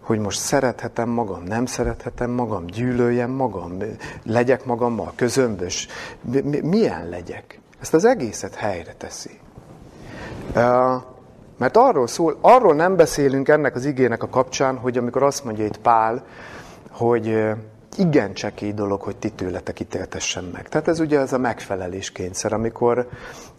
hogy 0.08 0.18
most 0.18 0.38
szerethetem 0.38 1.08
magam, 1.08 1.42
nem 1.42 1.66
szerethetem 1.66 2.30
magam, 2.30 2.66
gyűlöljem 2.66 3.30
magam, 3.30 3.78
legyek 4.24 4.64
magammal, 4.64 5.12
közömbös, 5.16 5.88
milyen 6.62 7.08
legyek. 7.08 7.60
Ezt 7.80 7.94
az 7.94 8.04
egészet 8.04 8.54
helyre 8.54 8.94
teszi. 8.98 9.38
Mert 11.58 11.76
arról 11.76 12.06
szól, 12.06 12.38
arról 12.40 12.74
nem 12.74 12.96
beszélünk 12.96 13.48
ennek 13.48 13.74
az 13.74 13.84
igének 13.84 14.22
a 14.22 14.28
kapcsán, 14.28 14.76
hogy 14.76 14.98
amikor 14.98 15.22
azt 15.22 15.44
mondja 15.44 15.64
itt 15.64 15.78
Pál, 15.78 16.24
hogy 16.90 17.48
igen 17.96 18.34
csekély 18.34 18.72
dolog, 18.72 19.00
hogy 19.00 19.16
ti 19.16 19.30
tőletek 19.30 19.80
ítéltessen 19.80 20.44
meg. 20.52 20.68
Tehát 20.68 20.88
ez 20.88 21.00
ugye 21.00 21.18
ez 21.18 21.32
a 21.32 21.38
megfelelés 21.38 22.12
kényszer, 22.12 22.52
amikor, 22.52 23.08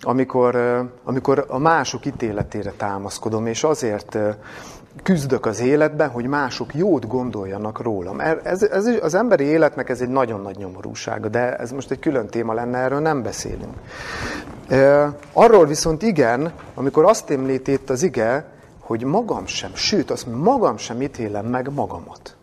amikor, 0.01 0.55
amikor 1.03 1.45
a 1.47 1.57
mások 1.57 2.05
ítéletére 2.05 2.71
támaszkodom, 2.71 3.45
és 3.45 3.63
azért 3.63 4.17
küzdök 5.03 5.45
az 5.45 5.59
életben, 5.59 6.09
hogy 6.09 6.25
mások 6.25 6.73
jót 6.73 7.07
gondoljanak 7.07 7.81
rólam. 7.81 8.19
Ez, 8.19 8.63
ez, 8.63 8.85
az 9.01 9.13
emberi 9.13 9.43
életnek 9.43 9.89
ez 9.89 10.01
egy 10.01 10.09
nagyon 10.09 10.41
nagy 10.41 10.57
nyomorúsága, 10.57 11.27
de 11.27 11.55
ez 11.55 11.71
most 11.71 11.91
egy 11.91 11.99
külön 11.99 12.27
téma 12.27 12.53
lenne, 12.53 12.77
erről 12.77 12.99
nem 12.99 13.21
beszélünk. 13.21 13.73
Arról 15.33 15.65
viszont 15.65 16.01
igen, 16.01 16.51
amikor 16.75 17.05
azt 17.05 17.29
említi 17.29 17.71
itt 17.71 17.89
az 17.89 18.03
ige, 18.03 18.45
hogy 18.79 19.03
magam 19.03 19.45
sem, 19.45 19.71
sőt, 19.73 20.11
azt 20.11 20.27
magam 20.35 20.77
sem 20.77 21.01
ítélem 21.01 21.45
meg 21.45 21.71
magamat 21.73 22.37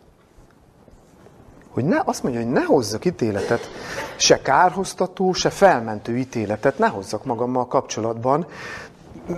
hogy 1.77 1.85
ne, 1.85 2.01
azt 2.05 2.23
mondja, 2.23 2.41
hogy 2.41 2.51
ne 2.51 2.63
hozzak 2.63 3.05
ítéletet, 3.05 3.69
se 4.15 4.41
kárhoztató, 4.41 5.33
se 5.33 5.49
felmentő 5.49 6.17
ítéletet 6.17 6.77
ne 6.77 6.87
hozzak 6.87 7.25
magammal 7.25 7.67
kapcsolatban, 7.67 8.47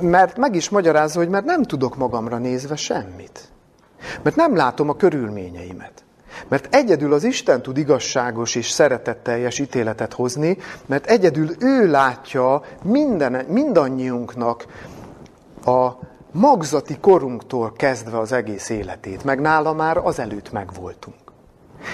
mert 0.01 0.38
meg 0.38 0.55
is 0.55 0.69
magyarázza, 0.69 1.19
hogy 1.19 1.29
mert 1.29 1.46
nem 1.46 1.63
tudok 1.63 1.96
magamra 1.96 2.38
nézve 2.38 2.75
semmit. 2.75 3.50
Mert 4.22 4.36
nem 4.36 4.55
látom 4.55 4.89
a 4.89 4.96
körülményeimet. 4.96 6.03
Mert 6.48 6.75
egyedül 6.75 7.13
az 7.13 7.24
Isten 7.24 7.62
tud 7.62 7.77
igazságos 7.77 8.55
és 8.55 8.69
szeretetteljes 8.69 9.60
ítéletet 9.60 10.13
hozni, 10.13 10.58
mert 10.86 11.05
egyedül 11.05 11.50
ő 11.60 11.89
látja 11.89 12.62
minden, 12.84 13.46
mindannyiunknak 13.48 14.65
a, 15.65 15.89
magzati 16.31 16.98
korunktól 17.00 17.74
kezdve 17.75 18.19
az 18.19 18.31
egész 18.31 18.69
életét, 18.69 19.24
meg 19.24 19.39
nála 19.39 19.74
már 19.74 19.98
azelőtt 19.98 20.51
megvoltunk. 20.51 21.15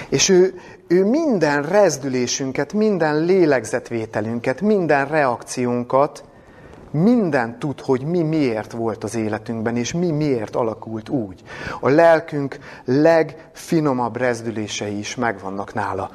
És 0.08 0.28
ő, 0.28 0.60
ő 0.88 1.04
minden 1.04 1.62
rezdülésünket, 1.62 2.72
minden 2.72 3.24
lélegzetvételünket, 3.24 4.60
minden 4.60 5.06
reakciónkat, 5.06 6.24
minden 7.02 7.58
tud, 7.58 7.80
hogy 7.80 8.02
mi 8.02 8.22
miért 8.22 8.72
volt 8.72 9.04
az 9.04 9.14
életünkben, 9.14 9.76
és 9.76 9.92
mi 9.92 10.10
miért 10.10 10.56
alakult 10.56 11.08
úgy. 11.08 11.42
A 11.80 11.88
lelkünk 11.88 12.58
legfinomabb 12.84 14.16
rezdülései 14.16 14.98
is 14.98 15.14
megvannak 15.14 15.74
nála, 15.74 16.10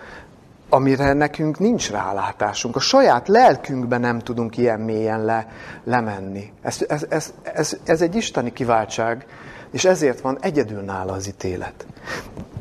amire 0.70 1.14
nekünk 1.14 1.60
nincs 1.60 1.92
rálátásunk. 1.92 2.76
A 2.76 2.80
saját 2.80 3.28
lelkünkben 3.28 4.00
nem 4.02 4.20
tudunk 4.20 4.58
ilyen 4.58 4.80
mélyen 4.80 5.26
le, 5.26 5.48
lemenni. 5.84 6.52
Ez, 6.62 6.86
ez, 6.88 7.06
ez, 7.10 7.34
ez, 7.44 7.78
ez 7.84 8.02
egy 8.02 8.16
isteni 8.16 8.54
kiváltság, 8.54 9.26
és 9.72 9.86
ezért 9.86 10.22
van 10.22 10.38
egyedül 10.42 10.82
nála 10.82 11.14
az 11.14 11.28
ítélet. 11.28 11.86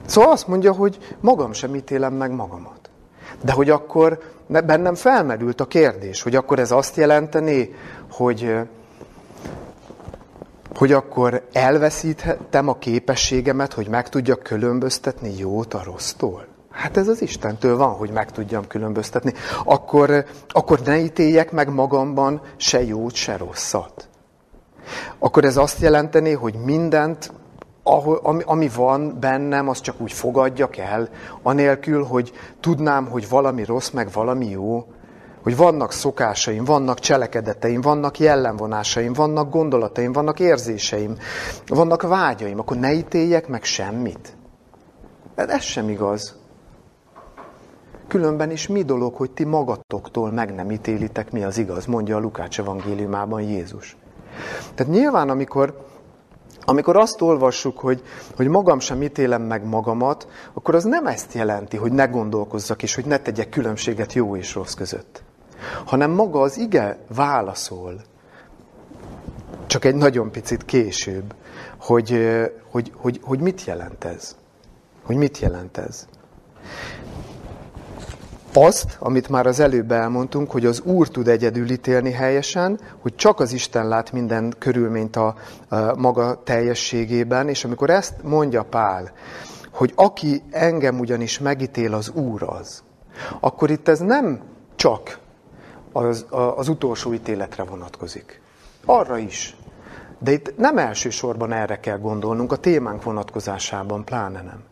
Szóval 0.06 0.30
azt 0.30 0.46
mondja, 0.46 0.72
hogy 0.72 1.16
magam 1.20 1.52
sem 1.52 1.74
ítélem 1.74 2.14
meg 2.14 2.30
magamat. 2.30 2.79
De 3.42 3.52
hogy 3.52 3.70
akkor 3.70 4.18
bennem 4.48 4.94
felmerült 4.94 5.60
a 5.60 5.66
kérdés, 5.66 6.22
hogy 6.22 6.36
akkor 6.36 6.58
ez 6.58 6.70
azt 6.70 6.96
jelenteni, 6.96 7.74
hogy, 8.10 8.56
hogy 10.74 10.92
akkor 10.92 11.42
elveszíthetem 11.52 12.68
a 12.68 12.78
képességemet, 12.78 13.72
hogy 13.72 13.88
meg 13.88 14.08
tudjak 14.08 14.42
különböztetni 14.42 15.38
jót 15.38 15.74
a 15.74 15.82
rossztól? 15.84 16.46
Hát 16.70 16.96
ez 16.96 17.08
az 17.08 17.22
Istentől 17.22 17.76
van, 17.76 17.90
hogy 17.90 18.10
meg 18.10 18.30
tudjam 18.30 18.66
különböztetni. 18.66 19.32
Akkor, 19.64 20.24
akkor 20.48 20.80
ne 20.84 20.98
ítéljek 20.98 21.52
meg 21.52 21.68
magamban 21.68 22.40
se 22.56 22.82
jót, 22.84 23.14
se 23.14 23.36
rosszat. 23.36 24.08
Akkor 25.18 25.44
ez 25.44 25.56
azt 25.56 25.80
jelenteni, 25.80 26.32
hogy 26.32 26.54
mindent 26.54 27.32
ahol, 27.90 28.20
ami, 28.22 28.42
ami 28.46 28.68
van 28.74 29.16
bennem, 29.20 29.68
az 29.68 29.80
csak 29.80 30.00
úgy 30.00 30.12
fogadjak 30.12 30.76
el, 30.76 31.08
anélkül, 31.42 32.04
hogy 32.04 32.32
tudnám, 32.60 33.06
hogy 33.06 33.28
valami 33.28 33.64
rossz, 33.64 33.90
meg 33.90 34.08
valami 34.12 34.46
jó, 34.46 34.86
hogy 35.42 35.56
vannak 35.56 35.92
szokásaim, 35.92 36.64
vannak 36.64 36.98
cselekedeteim, 36.98 37.80
vannak 37.80 38.18
jellemvonásaim, 38.18 39.12
vannak 39.12 39.50
gondolataim, 39.50 40.12
vannak 40.12 40.40
érzéseim, 40.40 41.16
vannak 41.66 42.02
vágyaim, 42.02 42.58
akkor 42.58 42.76
ne 42.76 42.92
ítéljek 42.92 43.48
meg 43.48 43.64
semmit. 43.64 44.36
De 45.34 45.46
ez 45.46 45.62
sem 45.62 45.88
igaz. 45.88 46.38
Különben 48.08 48.50
is 48.50 48.68
mi 48.68 48.82
dolog, 48.82 49.14
hogy 49.14 49.30
ti 49.30 49.44
magatoktól 49.44 50.30
meg 50.30 50.54
nem 50.54 50.70
ítélitek, 50.70 51.30
mi 51.30 51.44
az 51.44 51.58
igaz, 51.58 51.86
mondja 51.86 52.16
a 52.16 52.20
Lukács 52.20 52.58
evangéliumában 52.58 53.40
Jézus. 53.40 53.96
Tehát 54.74 54.92
nyilván, 54.92 55.30
amikor 55.30 55.89
amikor 56.70 56.96
azt 56.96 57.20
olvassuk, 57.20 57.78
hogy, 57.78 58.02
hogy 58.36 58.48
magam 58.48 58.78
sem 58.78 59.02
ítélem 59.02 59.42
meg 59.42 59.64
magamat, 59.64 60.28
akkor 60.52 60.74
az 60.74 60.84
nem 60.84 61.06
ezt 61.06 61.34
jelenti, 61.34 61.76
hogy 61.76 61.92
ne 61.92 62.04
gondolkozzak 62.06 62.82
és 62.82 62.94
hogy 62.94 63.04
ne 63.04 63.18
tegyek 63.18 63.48
különbséget 63.48 64.12
jó 64.12 64.36
és 64.36 64.54
rossz 64.54 64.74
között. 64.74 65.22
Hanem 65.84 66.10
maga 66.10 66.40
az 66.40 66.58
ige 66.58 66.98
válaszol, 67.14 68.00
csak 69.66 69.84
egy 69.84 69.94
nagyon 69.94 70.30
picit 70.30 70.64
később, 70.64 71.34
hogy, 71.80 72.38
hogy, 72.70 72.92
hogy, 72.96 73.20
hogy 73.22 73.40
mit 73.40 73.64
jelent 73.64 74.04
ez. 74.04 74.36
Hogy 75.02 75.16
mit 75.16 75.38
jelent 75.38 75.76
ez. 75.76 76.06
Azt, 78.52 78.96
amit 78.98 79.28
már 79.28 79.46
az 79.46 79.60
előbb 79.60 79.92
elmondtunk, 79.92 80.50
hogy 80.50 80.66
az 80.66 80.80
Úr 80.80 81.08
tud 81.08 81.28
egyedül 81.28 81.70
ítélni 81.70 82.10
helyesen, 82.10 82.80
hogy 83.00 83.14
csak 83.14 83.40
az 83.40 83.52
Isten 83.52 83.88
lát 83.88 84.12
minden 84.12 84.54
körülményt 84.58 85.16
a, 85.16 85.34
a 85.68 85.96
maga 85.96 86.42
teljességében, 86.44 87.48
és 87.48 87.64
amikor 87.64 87.90
ezt 87.90 88.14
mondja 88.22 88.62
Pál, 88.62 89.12
hogy 89.72 89.92
aki 89.94 90.42
engem 90.50 90.98
ugyanis 90.98 91.38
megítél, 91.38 91.94
az 91.94 92.08
Úr 92.08 92.42
az, 92.42 92.82
akkor 93.40 93.70
itt 93.70 93.88
ez 93.88 93.98
nem 93.98 94.40
csak 94.76 95.18
az, 95.92 96.26
az 96.56 96.68
utolsó 96.68 97.12
ítéletre 97.12 97.62
vonatkozik. 97.62 98.40
Arra 98.84 99.18
is. 99.18 99.56
De 100.18 100.32
itt 100.32 100.56
nem 100.56 100.78
elsősorban 100.78 101.52
erre 101.52 101.80
kell 101.80 101.98
gondolnunk, 101.98 102.52
a 102.52 102.56
témánk 102.56 103.02
vonatkozásában 103.02 104.04
pláne 104.04 104.42
nem. 104.42 104.62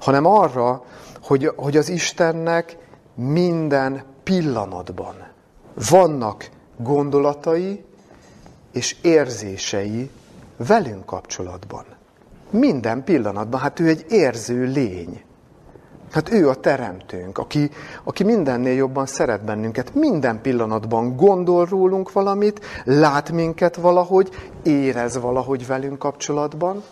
Hanem 0.00 0.26
arra, 0.26 0.82
hogy, 1.22 1.52
hogy 1.56 1.76
az 1.76 1.88
Istennek 1.88 2.76
minden 3.18 4.02
pillanatban 4.22 5.14
vannak 5.90 6.48
gondolatai 6.76 7.84
és 8.72 8.96
érzései 9.02 10.10
velünk 10.56 11.04
kapcsolatban. 11.04 11.84
Minden 12.50 13.04
pillanatban. 13.04 13.60
Hát 13.60 13.80
ő 13.80 13.88
egy 13.88 14.06
érző 14.08 14.64
lény. 14.64 15.22
Hát 16.10 16.32
ő 16.32 16.48
a 16.48 16.54
teremtőnk, 16.54 17.38
aki, 17.38 17.70
aki 18.04 18.24
mindennél 18.24 18.74
jobban 18.74 19.06
szeret 19.06 19.44
bennünket. 19.44 19.94
Minden 19.94 20.40
pillanatban 20.40 21.16
gondol 21.16 21.66
rólunk 21.66 22.12
valamit, 22.12 22.60
lát 22.84 23.30
minket 23.30 23.76
valahogy, 23.76 24.50
érez 24.62 25.18
valahogy 25.18 25.66
velünk 25.66 25.98
kapcsolatban. 25.98 26.82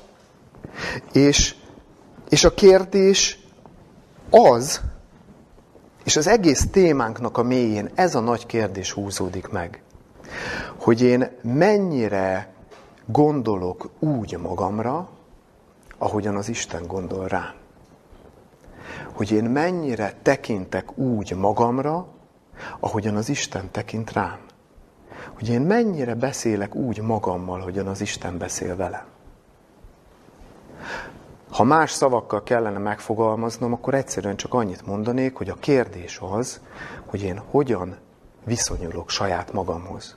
És, 1.12 1.54
és 2.28 2.44
a 2.44 2.54
kérdés 2.54 3.40
az, 4.30 4.80
és 6.06 6.16
az 6.16 6.26
egész 6.26 6.66
témánknak 6.70 7.38
a 7.38 7.42
mélyén 7.42 7.90
ez 7.94 8.14
a 8.14 8.20
nagy 8.20 8.46
kérdés 8.46 8.92
húzódik 8.92 9.48
meg, 9.48 9.82
hogy 10.76 11.02
én 11.02 11.30
mennyire 11.42 12.52
gondolok 13.06 13.90
úgy 13.98 14.38
magamra, 14.38 15.08
ahogyan 15.98 16.36
az 16.36 16.48
Isten 16.48 16.86
gondol 16.86 17.26
rám. 17.26 17.54
Hogy 19.12 19.32
én 19.32 19.44
mennyire 19.44 20.14
tekintek 20.22 20.98
úgy 20.98 21.34
magamra, 21.34 22.06
ahogyan 22.80 23.16
az 23.16 23.28
Isten 23.28 23.70
tekint 23.70 24.12
rám. 24.12 24.38
Hogy 25.34 25.48
én 25.48 25.60
mennyire 25.60 26.14
beszélek 26.14 26.74
úgy 26.74 27.00
magammal, 27.00 27.60
hogyan 27.60 27.86
az 27.86 28.00
Isten 28.00 28.38
beszél 28.38 28.76
velem. 28.76 29.15
Ha 31.56 31.64
más 31.64 31.90
szavakkal 31.90 32.42
kellene 32.42 32.78
megfogalmaznom, 32.78 33.72
akkor 33.72 33.94
egyszerűen 33.94 34.36
csak 34.36 34.54
annyit 34.54 34.86
mondanék, 34.86 35.34
hogy 35.34 35.48
a 35.48 35.54
kérdés 35.54 36.20
az, 36.30 36.60
hogy 37.06 37.22
én 37.22 37.42
hogyan 37.50 37.96
viszonyulok 38.44 39.10
saját 39.10 39.52
magamhoz. 39.52 40.16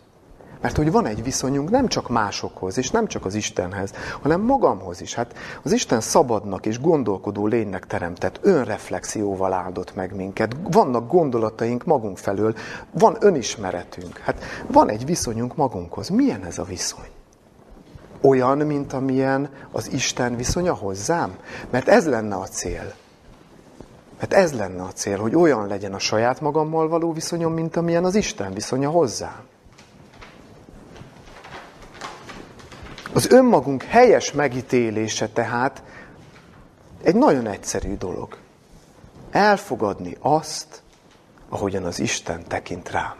Mert 0.61 0.77
hogy 0.77 0.91
van 0.91 1.05
egy 1.05 1.23
viszonyunk 1.23 1.69
nem 1.69 1.87
csak 1.87 2.09
másokhoz, 2.09 2.77
és 2.77 2.91
nem 2.91 3.07
csak 3.07 3.25
az 3.25 3.35
Istenhez, 3.35 3.93
hanem 4.21 4.41
magamhoz 4.41 5.01
is. 5.01 5.13
Hát 5.13 5.35
az 5.63 5.71
Isten 5.71 6.01
szabadnak 6.01 6.65
és 6.65 6.81
gondolkodó 6.81 7.47
lénynek 7.47 7.85
teremtett, 7.85 8.39
önreflexióval 8.41 9.53
áldott 9.53 9.95
meg 9.95 10.15
minket. 10.15 10.55
Vannak 10.63 11.07
gondolataink 11.07 11.85
magunk 11.85 12.17
felől, 12.17 12.55
van 12.91 13.17
önismeretünk. 13.19 14.17
Hát 14.17 14.43
van 14.67 14.89
egy 14.89 15.05
viszonyunk 15.05 15.55
magunkhoz. 15.55 16.09
Milyen 16.09 16.45
ez 16.45 16.57
a 16.57 16.63
viszony? 16.63 17.09
Olyan, 18.21 18.57
mint 18.57 18.93
amilyen 18.93 19.49
az 19.71 19.91
Isten 19.91 20.35
viszonya 20.35 20.73
hozzám? 20.73 21.37
Mert 21.69 21.87
ez 21.87 22.07
lenne 22.07 22.35
a 22.35 22.47
cél. 22.47 22.93
Mert 24.19 24.33
ez 24.33 24.53
lenne 24.53 24.81
a 24.81 24.91
cél, 24.91 25.17
hogy 25.17 25.35
olyan 25.35 25.67
legyen 25.67 25.93
a 25.93 25.99
saját 25.99 26.41
magammal 26.41 26.87
való 26.87 27.13
viszonyom, 27.13 27.53
mint 27.53 27.75
amilyen 27.75 28.05
az 28.05 28.15
Isten 28.15 28.53
viszonya 28.53 28.89
hozzám. 28.89 29.47
Az 33.13 33.31
önmagunk 33.31 33.83
helyes 33.83 34.31
megítélése 34.31 35.27
tehát 35.29 35.83
egy 37.03 37.15
nagyon 37.15 37.47
egyszerű 37.47 37.97
dolog. 37.97 38.37
Elfogadni 39.31 40.17
azt, 40.19 40.81
ahogyan 41.49 41.83
az 41.83 41.99
Isten 41.99 42.43
tekint 42.47 42.91
rám. 42.91 43.15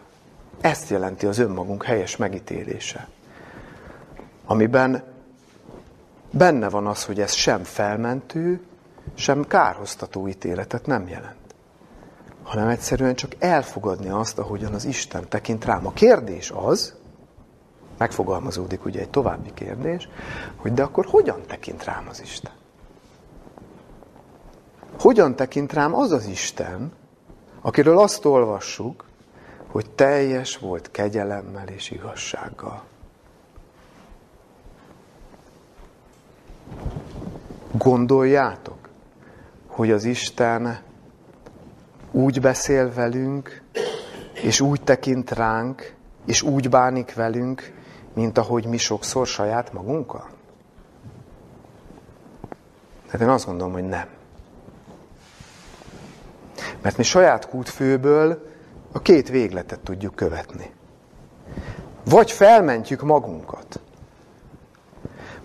Ezt 0.62 0.89
jelenti 0.89 1.25
az 1.25 1.39
önmagunk 1.39 1.83
helyes 1.83 2.15
megítélése 2.15 3.07
amiben 4.49 5.03
benne 6.31 6.69
van 6.69 6.88
az, 6.88 7.05
hogy 7.05 7.19
ez 7.19 7.31
sem 7.31 7.63
felmentő, 7.63 8.62
sem 9.13 9.47
kárhoztató 9.47 10.27
ítéletet 10.27 10.85
nem 10.85 11.07
jelent. 11.07 11.55
Hanem 12.43 12.67
egyszerűen 12.67 13.15
csak 13.15 13.31
elfogadni 13.39 14.09
azt, 14.09 14.39
ahogyan 14.39 14.73
az 14.73 14.85
Isten 14.85 15.27
tekint 15.27 15.65
rám. 15.65 15.88
A 15.88 15.91
kérdés 15.91 16.51
az, 16.55 16.95
megfogalmazódik 17.97 18.85
ugye 18.85 18.99
egy 18.99 19.09
további 19.09 19.53
kérdés, 19.53 20.09
hogy 20.55 20.73
de 20.73 20.83
akkor 20.83 21.05
hogyan 21.05 21.41
tekint 21.47 21.83
rám 21.83 22.05
az 22.09 22.21
Isten? 22.21 22.53
Hogyan 24.99 25.35
tekint 25.35 25.73
rám 25.73 25.95
az 25.95 26.12
az 26.12 26.25
Isten, 26.25 26.91
akiről 27.62 27.99
azt 27.99 28.25
olvassuk, 28.25 29.05
hogy 29.67 29.89
teljes 29.89 30.57
volt 30.57 30.91
kegyelemmel 30.91 31.67
és 31.67 31.91
igazsággal. 31.91 32.83
Gondoljátok, 37.89 38.89
hogy 39.67 39.91
az 39.91 40.04
Isten 40.04 40.80
úgy 42.12 42.41
beszél 42.41 42.93
velünk, 42.93 43.62
és 44.34 44.62
úgy 44.62 44.82
tekint 44.84 45.32
ránk, 45.32 45.95
és 46.25 46.41
úgy 46.41 46.69
bánik 46.69 47.13
velünk, 47.13 47.73
mint 48.13 48.38
ahogy 48.38 48.65
mi 48.65 48.78
sokszor 48.78 49.28
saját 49.28 49.73
magunkkal? 49.73 50.30
Tehát 53.06 53.21
én 53.21 53.30
azt 53.30 53.45
gondolom, 53.45 53.73
hogy 53.73 53.88
nem. 53.88 54.08
Mert 56.82 56.97
mi 56.97 57.04
saját 57.04 57.49
kútfőből 57.49 58.49
a 58.91 58.99
két 59.02 59.30
végletet 59.30 59.80
tudjuk 59.80 60.15
követni. 60.15 60.71
Vagy 62.06 62.32
felmentjük 62.32 63.02
magunkat, 63.02 63.80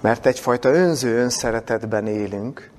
mert 0.05 0.27
egyfajta 0.27 0.69
önző 0.69 1.19
önszeretetben 1.19 2.07
élünk, 2.07 2.71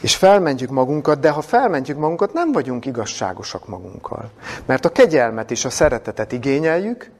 és 0.00 0.16
felmentjük 0.16 0.70
magunkat, 0.70 1.20
de 1.20 1.30
ha 1.30 1.40
felmentjük 1.40 1.98
magunkat, 1.98 2.32
nem 2.32 2.52
vagyunk 2.52 2.86
igazságosak 2.86 3.68
magunkkal. 3.68 4.30
Mert 4.66 4.84
a 4.84 4.88
kegyelmet 4.88 5.50
és 5.50 5.64
a 5.64 5.70
szeretetet 5.70 6.32
igényeljük, 6.32 7.10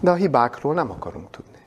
de 0.00 0.10
a 0.10 0.14
hibákról 0.14 0.74
nem 0.74 0.90
akarunk 0.90 1.30
tudni. 1.30 1.58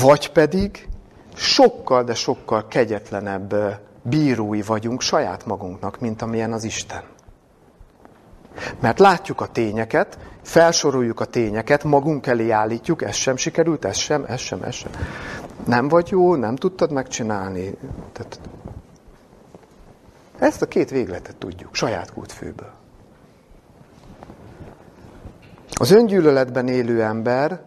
Vagy 0.00 0.32
pedig 0.32 0.88
sokkal, 1.34 2.04
de 2.04 2.14
sokkal 2.14 2.66
kegyetlenebb 2.68 3.54
bírói 4.02 4.62
vagyunk 4.62 5.00
saját 5.00 5.46
magunknak, 5.46 6.00
mint 6.00 6.22
amilyen 6.22 6.52
az 6.52 6.64
Isten. 6.64 7.02
Mert 8.80 8.98
látjuk 8.98 9.40
a 9.40 9.46
tényeket, 9.46 10.18
felsoroljuk 10.42 11.20
a 11.20 11.24
tényeket, 11.24 11.84
magunk 11.84 12.26
elé 12.26 12.50
állítjuk, 12.50 13.02
ez 13.02 13.14
sem 13.14 13.36
sikerült, 13.36 13.84
ez 13.84 13.96
sem, 13.96 14.24
ez 14.28 14.40
sem, 14.40 14.62
ez 14.62 14.74
sem. 14.74 14.90
Nem 15.64 15.88
vagy 15.88 16.10
jó, 16.10 16.34
nem 16.34 16.56
tudtad 16.56 16.92
megcsinálni. 16.92 17.74
Tehát 18.12 18.40
ezt 20.38 20.62
a 20.62 20.66
két 20.66 20.90
végletet 20.90 21.36
tudjuk, 21.36 21.74
saját 21.74 22.12
kútfőből. 22.12 22.72
Az 25.78 25.90
öngyűlöletben 25.90 26.68
élő 26.68 27.02
ember 27.02 27.60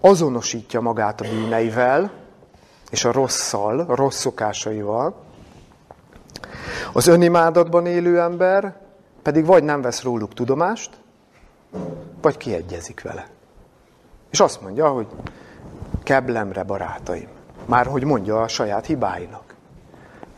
azonosítja 0.00 0.80
magát 0.80 1.20
a 1.20 1.24
bűneivel, 1.24 2.12
és 2.90 3.04
a 3.04 3.12
rosszal, 3.12 3.80
a 3.80 3.94
rossz 3.94 4.18
szokásaival. 4.18 5.14
Az 6.92 7.06
önimádatban 7.06 7.86
élő 7.86 8.20
ember 8.20 8.76
pedig 9.24 9.44
vagy 9.44 9.64
nem 9.64 9.80
vesz 9.80 10.02
róluk 10.02 10.34
tudomást, 10.34 10.90
vagy 12.22 12.36
kiegyezik 12.36 13.02
vele. 13.02 13.26
És 14.30 14.40
azt 14.40 14.60
mondja, 14.60 14.88
hogy 14.88 15.06
keblemre 16.02 16.62
barátaim. 16.62 17.28
Már 17.66 17.86
hogy 17.86 18.04
mondja 18.04 18.42
a 18.42 18.48
saját 18.48 18.86
hibáinak. 18.86 19.54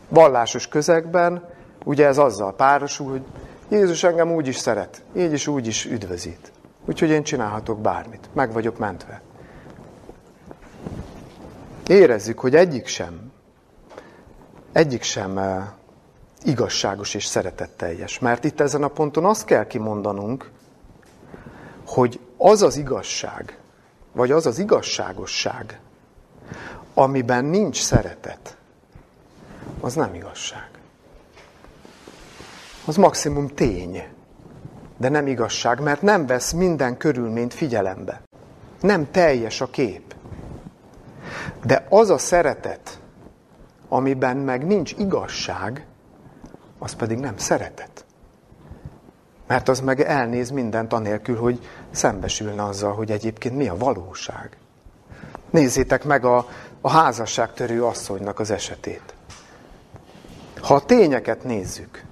Vallásos 0.09 0.67
közegben 0.67 1.49
ugye 1.83 2.05
ez 2.05 2.17
azzal 2.17 2.55
párosul, 2.55 3.09
hogy 3.09 3.23
Jézus 3.69 4.03
engem 4.03 4.31
úgy 4.31 4.47
is 4.47 4.55
szeret, 4.55 5.03
így 5.15 5.33
is 5.33 5.47
úgy 5.47 5.67
is 5.67 5.85
üdvözít. 5.85 6.51
Úgyhogy 6.85 7.09
én 7.09 7.23
csinálhatok 7.23 7.79
bármit, 7.79 8.29
meg 8.33 8.51
vagyok 8.51 8.77
mentve. 8.77 9.21
Érezzük, 11.87 12.39
hogy 12.39 12.55
egyik 12.55 12.87
sem, 12.87 13.31
egyik 14.71 15.01
sem 15.01 15.35
uh, 15.35 15.63
igazságos 16.43 17.13
és 17.13 17.25
szeretetteljes. 17.25 18.19
Mert 18.19 18.43
itt 18.43 18.59
ezen 18.59 18.83
a 18.83 18.87
ponton 18.87 19.25
azt 19.25 19.45
kell 19.45 19.67
kimondanunk, 19.67 20.51
hogy 21.85 22.19
az 22.37 22.61
az 22.61 22.77
igazság, 22.77 23.57
vagy 24.11 24.31
az 24.31 24.45
az 24.45 24.59
igazságosság, 24.59 25.79
amiben 26.93 27.45
nincs 27.45 27.81
szeretet, 27.81 28.57
az 29.79 29.93
nem 29.93 30.13
igazság. 30.13 30.69
Az 32.85 32.95
maximum 32.95 33.47
tény, 33.47 34.03
de 34.97 35.09
nem 35.09 35.27
igazság, 35.27 35.79
mert 35.79 36.01
nem 36.01 36.25
vesz 36.25 36.51
minden 36.51 36.97
körülményt 36.97 37.53
figyelembe. 37.53 38.21
Nem 38.81 39.11
teljes 39.11 39.61
a 39.61 39.69
kép. 39.69 40.15
De 41.63 41.85
az 41.89 42.09
a 42.09 42.17
szeretet, 42.17 42.99
amiben 43.89 44.37
meg 44.37 44.65
nincs 44.65 44.93
igazság, 44.97 45.86
az 46.79 46.95
pedig 46.95 47.17
nem 47.17 47.37
szeretet. 47.37 48.05
Mert 49.47 49.67
az 49.67 49.79
meg 49.79 50.01
elnéz 50.01 50.49
mindent 50.49 50.93
anélkül, 50.93 51.37
hogy 51.37 51.67
szembesülne 51.91 52.63
azzal, 52.63 52.93
hogy 52.93 53.11
egyébként 53.11 53.55
mi 53.55 53.67
a 53.67 53.77
valóság. 53.77 54.57
Nézzétek 55.49 56.03
meg 56.03 56.25
a, 56.25 56.47
a 56.81 56.89
házasságtörő 56.89 57.83
asszonynak 57.83 58.39
az 58.39 58.51
esetét. 58.51 59.13
Ha 60.61 60.75
a 60.75 60.85
tényeket 60.85 61.43
nézzük, 61.43 62.03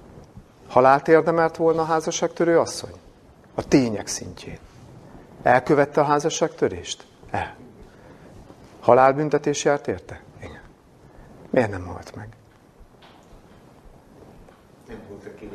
halált 0.68 1.08
érdemelt 1.08 1.56
volna 1.56 1.82
a 1.82 1.84
házasságtörő 1.84 2.58
asszony? 2.58 2.94
A 3.54 3.68
tények 3.68 4.06
szintjén. 4.06 4.58
Elkövette 5.42 6.00
a 6.00 6.04
házasságtörést? 6.04 7.06
El. 7.30 7.56
Halálbüntetés 8.80 9.64
járt 9.64 9.88
érte? 9.88 10.20
Igen. 10.40 10.60
Miért 11.50 11.70
nem 11.70 11.86
halt 11.86 12.14
meg? 12.14 12.28
Nem 14.88 14.98
volt, 15.08 15.26
aki 15.26 15.48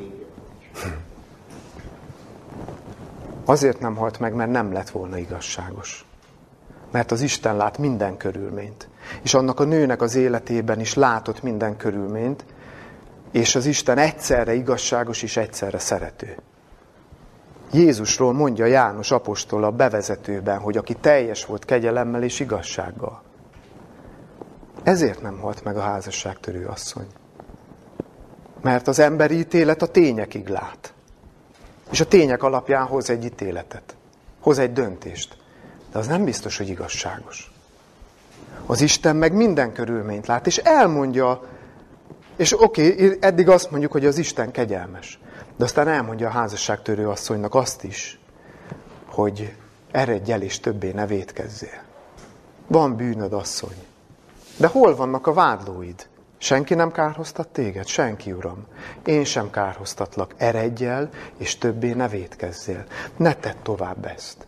Azért 3.46 3.80
nem 3.80 3.96
halt 3.96 4.20
meg, 4.20 4.34
mert 4.34 4.52
nem 4.52 4.74
lett 4.74 4.90
volna 4.90 5.18
igazságos. 5.18 6.06
Mert 6.92 7.12
az 7.12 7.22
Isten 7.22 7.58
lát 7.58 7.78
minden 7.78 8.18
körülményt. 8.18 8.90
És 9.22 9.34
annak 9.34 9.60
a 9.60 9.64
nőnek 9.64 10.02
az 10.02 10.16
életében 10.16 10.80
is 10.80 10.94
látott 10.94 11.42
minden 11.42 11.78
körülményt, 11.78 12.46
és 13.32 13.56
az 13.56 13.66
Isten 13.66 13.98
egyszerre 13.98 14.54
igazságos 14.54 15.24
és 15.24 15.38
egyszerre 15.38 15.80
szerető. 15.80 16.38
Jézusról 17.74 18.34
mondja 18.34 18.66
János 18.66 19.12
apostol 19.12 19.64
a 19.64 19.72
bevezetőben, 19.72 20.60
hogy 20.60 20.78
aki 20.78 20.94
teljes 20.94 21.46
volt 21.46 21.66
kegyelemmel 21.66 22.24
és 22.24 22.40
igazsággal. 22.40 23.22
Ezért 24.84 25.22
nem 25.22 25.40
halt 25.40 25.64
meg 25.64 25.78
a 25.78 25.82
házasságtörő 25.82 26.66
asszony. 26.66 27.08
Mert 28.62 28.88
az 28.88 29.00
emberi 29.00 29.38
ítélet 29.38 29.82
a 29.82 29.88
tényekig 29.88 30.48
lát. 30.48 30.94
És 31.92 32.00
a 32.00 32.08
tények 32.08 32.44
alapján 32.44 32.86
hoz 32.86 33.10
egy 33.10 33.26
ítéletet. 33.26 33.96
Hoz 34.40 34.60
egy 34.60 34.74
döntést. 34.74 35.38
De 35.92 36.00
az 36.00 36.08
nem 36.08 36.24
biztos, 36.24 36.58
hogy 36.58 36.70
igazságos. 36.70 37.52
Az 38.66 38.82
Isten 38.82 39.16
meg 39.16 39.34
minden 39.34 39.74
körülményt 39.74 40.28
lát, 40.28 40.48
és 40.48 40.58
elmondja, 40.58 41.42
és 42.36 42.62
oké, 42.62 42.92
okay, 42.92 43.18
eddig 43.20 43.50
azt 43.50 43.72
mondjuk, 43.72 43.92
hogy 43.92 44.06
az 44.06 44.18
Isten 44.18 44.52
kegyelmes. 44.52 45.20
De 45.58 45.64
aztán 45.64 45.88
elmondja 45.88 46.28
a 46.28 46.32
házasságtörő 46.32 47.10
asszonynak 47.10 47.56
azt 47.56 47.84
is, 47.84 48.20
hogy 49.06 49.56
eredj 49.92 50.32
el 50.32 50.42
és 50.42 50.60
többé 50.60 50.92
ne 50.92 51.06
védkezzél. 51.06 51.82
Van 52.68 52.96
bűnöd, 52.96 53.34
asszony. 53.34 53.86
De 54.58 54.68
hol 54.68 54.96
vannak 54.96 55.28
a 55.28 55.34
vádlóid? 55.34 56.08
Senki 56.42 56.74
nem 56.74 56.92
kárhoztat 56.92 57.48
téged? 57.48 57.88
Senki, 57.88 58.32
Uram. 58.32 58.66
Én 59.06 59.24
sem 59.24 59.50
kárhoztatlak. 59.50 60.34
Eredj 60.38 60.86
el, 60.86 61.10
és 61.38 61.58
többé 61.58 61.92
ne 61.92 62.08
védkezzél. 62.08 62.86
Ne 63.18 63.34
tedd 63.34 63.56
tovább 63.64 64.06
ezt. 64.06 64.48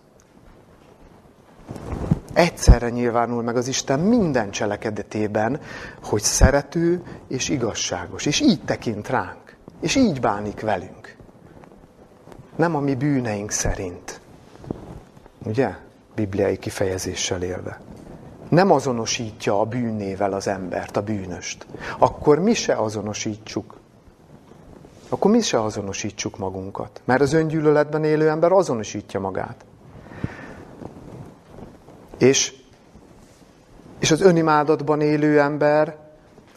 Egyszerre 2.34 2.89
nyilvánul 2.89 3.43
meg 3.43 3.56
az 3.56 3.67
Isten 3.67 3.99
minden 3.99 4.51
cselekedetében, 4.51 5.62
hogy 6.03 6.21
szerető 6.21 7.03
és 7.27 7.49
igazságos. 7.49 8.25
És 8.25 8.39
így 8.39 8.63
tekint 8.65 9.10
ránk. 9.10 9.56
És 9.79 9.95
így 9.95 10.19
bánik 10.19 10.60
velünk. 10.62 11.15
Nem 12.56 12.75
a 12.75 12.79
mi 12.79 12.95
bűneink 12.95 13.51
szerint. 13.51 14.19
Ugye? 15.43 15.69
Bibliai 16.15 16.58
kifejezéssel 16.58 17.41
élve 17.41 17.82
nem 18.54 18.72
azonosítja 18.72 19.60
a 19.60 19.66
bűnnével 19.66 20.34
az 20.34 20.48
embert, 20.48 20.98
a 20.98 21.02
bűnöst, 21.02 21.66
akkor 21.98 22.39
mi 22.39 22.54
se 22.54 22.76
azonosítsuk. 22.76 23.82
Akkor 25.10 25.32
mi 25.32 25.42
se 25.42 25.62
azonosítsuk 25.62 26.38
magunkat. 26.38 27.02
Mert 27.06 27.22
az 27.22 27.34
öngyűlöletben 27.34 28.04
élő 28.04 28.30
ember 28.30 28.52
azonosítja 28.52 29.20
magát. 29.20 29.66
És, 32.18 32.54
és 34.00 34.12
az 34.12 34.22
önimádatban 34.22 35.02
élő 35.02 35.39
ember 35.39 36.03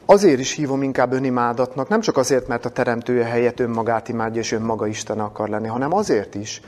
Azért 0.09 0.39
is 0.39 0.53
hívom 0.53 0.83
inkább 0.83 1.13
önimádatnak, 1.13 1.89
nem 1.89 2.01
csak 2.01 2.17
azért, 2.17 2.49
mert 2.49 2.65
a 2.65 2.69
teremtője 2.69 3.25
helyett 3.25 3.61
önmagát 3.61 4.09
imádja, 4.09 4.41
és 4.41 4.53
önmaga 4.53 4.87
Isten 4.87 5.21
akar 5.21 5.49
lenni, 5.49 5.67
hanem 5.67 5.95
azért 5.95 6.35
is, 6.35 6.61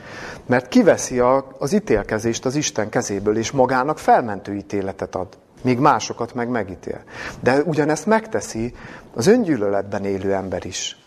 mert 0.45 0.67
kiveszi 0.67 1.19
a, 1.19 1.47
az 1.59 1.73
ítélkezést 1.73 2.45
az 2.45 2.55
Isten 2.55 2.89
kezéből, 2.89 3.37
és 3.37 3.51
magának 3.51 3.99
felmentő 3.99 4.55
ítéletet 4.55 5.15
ad, 5.15 5.27
míg 5.61 5.77
másokat 5.77 6.33
meg 6.33 6.49
megítél. 6.49 7.03
De 7.39 7.61
ugyanezt 7.61 8.05
megteszi 8.05 8.73
az 9.13 9.27
öngyűlöletben 9.27 10.05
élő 10.05 10.33
ember 10.33 10.65
is. 10.65 10.97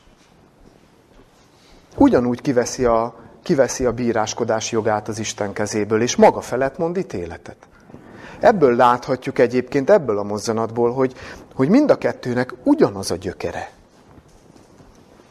Ugyanúgy 1.96 2.40
kiveszi 2.40 2.84
a, 2.84 3.14
kiveszi 3.42 3.84
a 3.84 3.92
bíráskodás 3.92 4.70
jogát 4.70 5.08
az 5.08 5.18
Isten 5.18 5.52
kezéből, 5.52 6.02
és 6.02 6.16
maga 6.16 6.40
felett 6.40 6.78
mond 6.78 6.96
ítéletet. 6.96 7.56
Ebből 8.42 8.76
láthatjuk 8.76 9.38
egyébként, 9.38 9.90
ebből 9.90 10.18
a 10.18 10.22
mozzanatból, 10.22 10.92
hogy, 10.92 11.14
hogy 11.54 11.68
mind 11.68 11.90
a 11.90 11.98
kettőnek 11.98 12.54
ugyanaz 12.62 13.10
a 13.10 13.16
gyökere. 13.16 13.70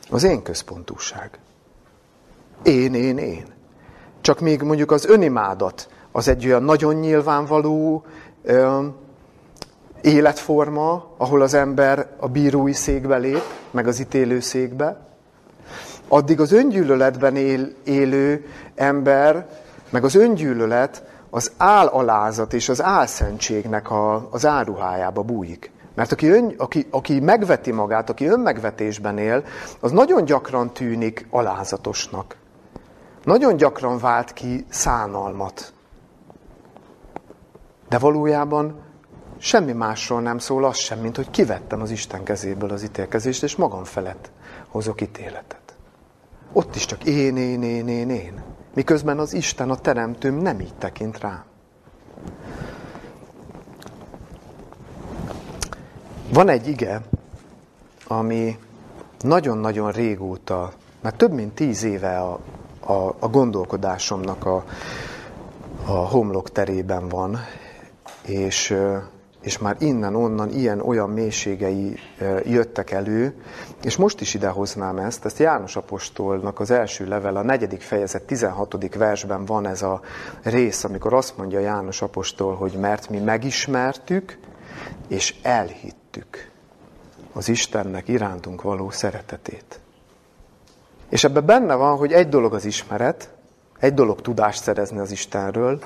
Az 0.09 0.23
én 0.23 0.41
központúság. 0.41 1.39
Én, 2.63 2.93
én, 2.93 3.17
én. 3.17 3.45
Csak 4.21 4.39
még 4.39 4.61
mondjuk 4.61 4.91
az 4.91 5.05
önimádat, 5.05 5.89
az 6.11 6.27
egy 6.27 6.45
olyan 6.45 6.63
nagyon 6.63 6.95
nyilvánvaló 6.95 8.05
ö, 8.43 8.85
életforma, 10.01 11.05
ahol 11.17 11.41
az 11.41 11.53
ember 11.53 12.07
a 12.17 12.27
bírói 12.27 12.73
székbe 12.73 13.17
lép, 13.17 13.43
meg 13.71 13.87
az 13.87 13.99
ítélő 13.99 14.39
székbe. 14.39 14.99
Addig 16.07 16.39
az 16.39 16.51
öngyűlöletben 16.51 17.35
él, 17.35 17.71
élő 17.83 18.45
ember, 18.75 19.49
meg 19.89 20.03
az 20.03 20.15
öngyűlölet 20.15 21.03
az 21.33 21.51
álalázat 21.57 22.53
és 22.53 22.69
az 22.69 22.81
álszentségnek 22.81 23.91
a, 23.91 24.27
az 24.31 24.45
áruhájába 24.45 25.21
bújik. 25.21 25.71
Mert 25.95 26.11
aki, 26.11 26.27
ön, 26.27 26.53
aki, 26.57 26.87
aki 26.91 27.19
megveti 27.19 27.71
magát, 27.71 28.09
aki 28.09 28.25
önmegvetésben 28.25 29.17
él, 29.17 29.43
az 29.79 29.91
nagyon 29.91 30.25
gyakran 30.25 30.73
tűnik 30.73 31.27
alázatosnak. 31.29 32.35
Nagyon 33.23 33.55
gyakran 33.55 33.97
vált 33.97 34.33
ki 34.33 34.65
szánalmat. 34.69 35.73
De 37.89 37.97
valójában 37.97 38.79
semmi 39.37 39.71
másról 39.71 40.21
nem 40.21 40.37
szól 40.37 40.65
az 40.65 40.77
sem, 40.77 40.99
mint 40.99 41.15
hogy 41.15 41.29
kivettem 41.29 41.81
az 41.81 41.91
Isten 41.91 42.23
kezéből 42.23 42.71
az 42.71 42.83
ítélkezést, 42.83 43.43
és 43.43 43.55
magam 43.55 43.83
felett 43.83 44.31
hozok 44.67 45.01
ítéletet. 45.01 45.75
Ott 46.53 46.75
is 46.75 46.85
csak 46.85 47.03
én, 47.03 47.37
én, 47.37 47.63
én, 47.63 47.87
én, 47.87 48.09
én. 48.09 48.43
Miközben 48.73 49.19
az 49.19 49.33
Isten, 49.33 49.69
a 49.69 49.75
teremtőm 49.75 50.35
nem 50.35 50.59
így 50.59 50.75
tekint 50.77 51.19
rám. 51.19 51.43
Van 56.33 56.49
egy 56.49 56.67
ige, 56.67 57.01
ami 58.07 58.57
nagyon-nagyon 59.19 59.91
régóta, 59.91 60.71
már 61.01 61.13
több 61.13 61.31
mint 61.31 61.53
tíz 61.53 61.83
éve 61.83 62.19
a, 62.19 62.39
a, 62.79 63.15
a 63.19 63.27
gondolkodásomnak 63.27 64.45
a, 64.45 64.63
a 65.85 65.91
homlok 65.91 66.51
terében 66.51 67.07
van, 67.09 67.37
és, 68.25 68.75
és 69.41 69.57
már 69.57 69.75
innen-onnan 69.79 70.49
ilyen-olyan 70.49 71.09
mélységei 71.09 71.99
jöttek 72.43 72.91
elő, 72.91 73.35
és 73.83 73.95
most 73.95 74.21
is 74.21 74.33
idehoznám 74.33 74.97
ezt, 74.97 75.25
ezt 75.25 75.39
János 75.39 75.75
Apostolnak 75.75 76.59
az 76.59 76.71
első 76.71 77.07
level, 77.07 77.35
a 77.35 77.41
negyedik 77.41 77.81
fejezet 77.81 78.23
16. 78.23 78.95
versben 78.95 79.45
van 79.45 79.67
ez 79.67 79.81
a 79.81 80.01
rész, 80.43 80.83
amikor 80.83 81.13
azt 81.13 81.37
mondja 81.37 81.59
János 81.59 82.01
Apostol, 82.01 82.55
hogy 82.55 82.73
mert 82.73 83.09
mi 83.09 83.19
megismertük, 83.19 84.37
és 85.07 85.35
elhittük 85.41 86.49
az 87.33 87.49
Istennek 87.49 88.07
irántunk 88.07 88.61
való 88.61 88.89
szeretetét. 88.89 89.79
És 91.09 91.23
ebben 91.23 91.45
benne 91.45 91.75
van, 91.75 91.97
hogy 91.97 92.11
egy 92.11 92.29
dolog 92.29 92.53
az 92.53 92.65
ismeret, 92.65 93.29
egy 93.79 93.93
dolog 93.93 94.21
tudást 94.21 94.63
szerezni 94.63 94.99
az 94.99 95.11
Istenről, 95.11 95.79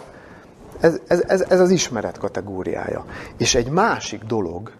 ez, 0.79 0.99
ez, 1.07 1.23
ez, 1.27 1.41
ez 1.41 1.59
az 1.59 1.69
ismeret 1.69 2.17
kategóriája. 2.17 3.05
És 3.37 3.55
egy 3.55 3.69
másik 3.69 4.23
dolog, 4.23 4.71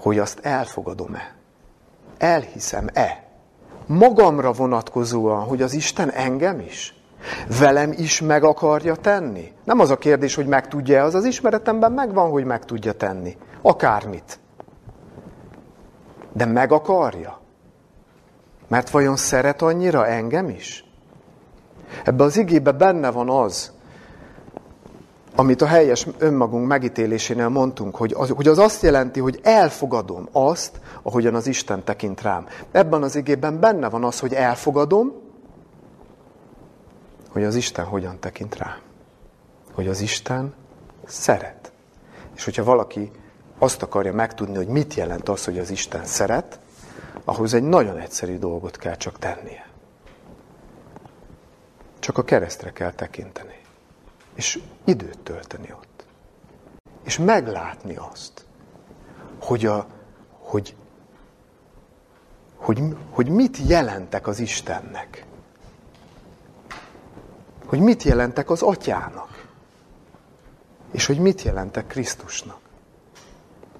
hogy 0.00 0.18
azt 0.18 0.38
elfogadom-e. 0.42 1.34
Elhiszem-e. 2.18 3.26
Magamra 3.86 4.52
vonatkozóan, 4.52 5.44
hogy 5.44 5.62
az 5.62 5.72
Isten 5.72 6.10
engem 6.10 6.60
is. 6.60 6.96
Velem 7.58 7.92
is 7.96 8.20
meg 8.20 8.44
akarja 8.44 8.94
tenni. 8.94 9.52
Nem 9.64 9.80
az 9.80 9.90
a 9.90 9.98
kérdés, 9.98 10.34
hogy 10.34 10.46
meg 10.46 10.68
tudja 10.68 11.04
az 11.04 11.14
az 11.14 11.24
ismeretemben 11.24 11.92
megvan, 11.92 12.30
hogy 12.30 12.44
meg 12.44 12.64
tudja 12.64 12.92
tenni. 12.92 13.36
Akármit. 13.62 14.38
De 16.32 16.44
meg 16.44 16.72
akarja. 16.72 17.40
Mert 18.68 18.90
vajon 18.90 19.16
szeret 19.16 19.62
annyira 19.62 20.06
engem 20.06 20.48
is? 20.48 20.84
Ebben 22.04 22.26
az 22.26 22.36
igében 22.36 22.78
benne 22.78 23.10
van 23.10 23.28
az, 23.28 23.72
amit 25.34 25.62
a 25.62 25.66
helyes 25.66 26.06
önmagunk 26.18 26.66
megítélésénél 26.66 27.48
mondtunk, 27.48 27.96
hogy 27.96 28.12
az, 28.16 28.28
hogy 28.28 28.48
az 28.48 28.58
azt 28.58 28.82
jelenti, 28.82 29.20
hogy 29.20 29.40
elfogadom 29.42 30.28
azt, 30.32 30.80
ahogyan 31.02 31.34
az 31.34 31.46
Isten 31.46 31.84
tekint 31.84 32.22
rám. 32.22 32.46
Ebben 32.70 33.02
az 33.02 33.16
igében 33.16 33.60
benne 33.60 33.88
van 33.88 34.04
az, 34.04 34.20
hogy 34.20 34.32
elfogadom, 34.32 35.12
hogy 37.28 37.44
az 37.44 37.54
Isten 37.54 37.84
hogyan 37.84 38.18
tekint 38.20 38.56
rám. 38.56 38.78
Hogy 39.72 39.88
az 39.88 40.00
Isten 40.00 40.54
szeret. 41.06 41.72
És 42.36 42.44
hogyha 42.44 42.64
valaki 42.64 43.10
azt 43.58 43.82
akarja 43.82 44.12
megtudni, 44.12 44.56
hogy 44.56 44.68
mit 44.68 44.94
jelent 44.94 45.28
az, 45.28 45.44
hogy 45.44 45.58
az 45.58 45.70
Isten 45.70 46.04
szeret, 46.04 46.60
ahhoz 47.24 47.54
egy 47.54 47.62
nagyon 47.62 47.98
egyszerű 47.98 48.38
dolgot 48.38 48.76
kell 48.76 48.96
csak 48.96 49.18
tennie. 49.18 49.66
Csak 51.98 52.18
a 52.18 52.24
keresztre 52.24 52.72
kell 52.72 52.92
tekinteni. 52.92 53.57
És 54.38 54.60
időt 54.84 55.18
tölteni 55.18 55.72
ott. 55.72 56.04
És 57.04 57.18
meglátni 57.18 57.96
azt, 57.96 58.46
hogy, 59.40 59.66
a, 59.66 59.86
hogy, 60.38 60.76
hogy, 62.56 62.96
hogy 63.10 63.28
mit 63.28 63.56
jelentek 63.56 64.26
az 64.26 64.38
Istennek. 64.38 65.24
Hogy 67.66 67.78
mit 67.80 68.02
jelentek 68.02 68.50
az 68.50 68.62
Atyának. 68.62 69.48
És 70.90 71.06
hogy 71.06 71.18
mit 71.18 71.42
jelentek 71.42 71.86
Krisztusnak. 71.86 72.60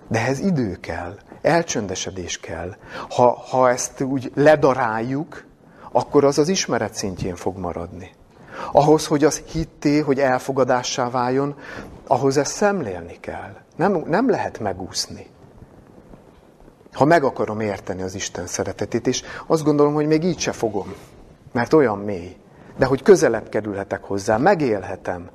De 0.09 0.18
ehhez 0.18 0.38
idő 0.38 0.81
kell, 0.81 1.18
elcsöndesedés 1.42 2.40
kell. 2.40 2.77
Ha, 3.11 3.31
ha 3.33 3.71
ezt 3.71 4.01
úgy 4.01 4.33
ledaráljuk, 4.35 5.44
akkor 5.92 6.25
az 6.25 6.38
az 6.38 6.49
ismeret 6.49 6.94
szintjén 6.94 7.37
fog 7.37 7.57
maradni. 7.57 8.16
Ahhoz, 8.73 9.07
hogy 9.07 9.25
az 9.25 9.37
hitté, 9.38 9.99
hogy 9.99 10.18
elfogadássá 10.18 11.11
váljon, 11.11 11.55
ahhoz 12.07 12.37
ezt 12.37 12.53
szemlélni 12.53 13.16
kell. 13.21 13.57
Nem, 13.77 14.05
nem 14.07 14.31
lehet 14.31 14.59
megúszni. 14.59 15.27
Ha 16.92 17.05
meg 17.05 17.25
akarom 17.25 17.61
érteni 17.61 18.03
az 18.03 18.14
Isten 18.14 18.47
szeretetét, 18.47 19.07
és 19.07 19.23
azt 19.47 19.64
gondolom, 19.64 19.94
hogy 19.94 20.07
még 20.07 20.25
így 20.25 20.38
se 20.38 20.53
fogom, 20.53 20.94
mert 21.53 21.73
olyan 21.73 21.99
mély. 21.99 22.37
De 22.77 22.87
hogy 22.87 23.03
közelebb 23.03 23.49
kerülhetek 23.49 24.05
hozzá, 24.05 24.37
megélhetem, 24.37 25.31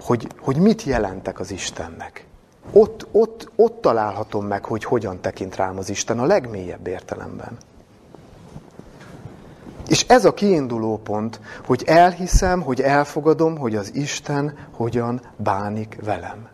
hogy, 0.00 0.26
hogy 0.40 0.56
mit 0.56 0.82
jelentek 0.82 1.40
az 1.40 1.50
Istennek. 1.50 2.26
Ott, 2.72 3.06
ott, 3.12 3.50
ott 3.56 3.80
találhatom 3.80 4.46
meg, 4.46 4.64
hogy 4.64 4.84
hogyan 4.84 5.20
tekint 5.20 5.56
rám 5.56 5.78
az 5.78 5.90
Isten 5.90 6.18
a 6.18 6.24
legmélyebb 6.24 6.86
értelemben. 6.86 7.58
És 9.88 10.04
ez 10.08 10.24
a 10.24 10.34
kiinduló 10.34 10.96
pont, 10.96 11.40
hogy 11.66 11.82
elhiszem, 11.86 12.60
hogy 12.60 12.80
elfogadom, 12.80 13.58
hogy 13.58 13.76
az 13.76 13.94
Isten 13.94 14.54
hogyan 14.70 15.20
bánik 15.36 15.98
velem. 16.04 16.48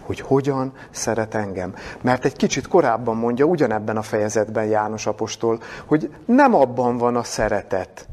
Hogy 0.00 0.20
hogyan 0.20 0.72
szeret 0.90 1.34
engem. 1.34 1.74
Mert 2.00 2.24
egy 2.24 2.36
kicsit 2.36 2.68
korábban 2.68 3.16
mondja 3.16 3.44
ugyanebben 3.44 3.96
a 3.96 4.02
fejezetben 4.02 4.64
János 4.64 5.06
Apostol, 5.06 5.60
hogy 5.84 6.14
nem 6.24 6.54
abban 6.54 6.96
van 6.96 7.16
a 7.16 7.22
szeretet, 7.22 8.08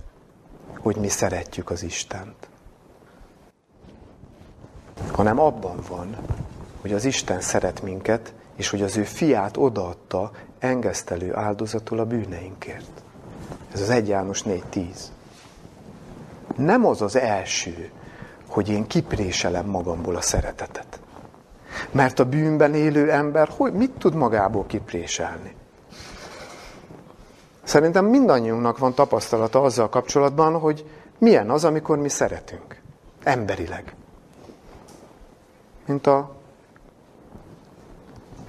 hogy 0.79 0.95
mi 0.95 1.07
szeretjük 1.07 1.69
az 1.69 1.83
Istent. 1.83 2.49
Hanem 5.11 5.39
abban 5.39 5.79
van, 5.89 6.15
hogy 6.81 6.93
az 6.93 7.05
Isten 7.05 7.41
szeret 7.41 7.81
minket, 7.81 8.33
és 8.55 8.69
hogy 8.69 8.81
az 8.81 8.97
ő 8.97 9.03
fiát 9.03 9.57
odaadta 9.57 10.31
engesztelő 10.59 11.35
áldozatul 11.35 11.99
a 11.99 12.05
bűneinkért. 12.05 13.00
Ez 13.73 13.81
az 13.81 13.89
1 13.89 14.07
János 14.07 14.43
4.10. 14.43 14.85
Nem 16.55 16.85
az 16.85 17.01
az 17.01 17.15
első, 17.15 17.91
hogy 18.47 18.69
én 18.69 18.87
kipréselem 18.87 19.65
magamból 19.65 20.15
a 20.15 20.21
szeretetet. 20.21 20.99
Mert 21.91 22.19
a 22.19 22.25
bűnben 22.25 22.73
élő 22.73 23.11
ember 23.11 23.49
hogy, 23.57 23.73
mit 23.73 23.91
tud 23.91 24.13
magából 24.13 24.65
kipréselni? 24.65 25.55
Szerintem 27.63 28.05
mindannyiunknak 28.05 28.77
van 28.77 28.93
tapasztalata 28.93 29.61
azzal 29.61 29.89
kapcsolatban, 29.89 30.59
hogy 30.59 30.85
milyen 31.17 31.49
az, 31.49 31.63
amikor 31.63 31.97
mi 31.97 32.09
szeretünk. 32.09 32.81
Emberileg. 33.23 33.95
Mint 35.85 36.07
a 36.07 36.35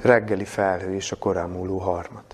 reggeli 0.01 0.45
felhő 0.45 0.95
és 0.95 1.13
a 1.13 1.17
korán 1.17 1.51
múló 1.51 1.79
harmat. 1.79 2.32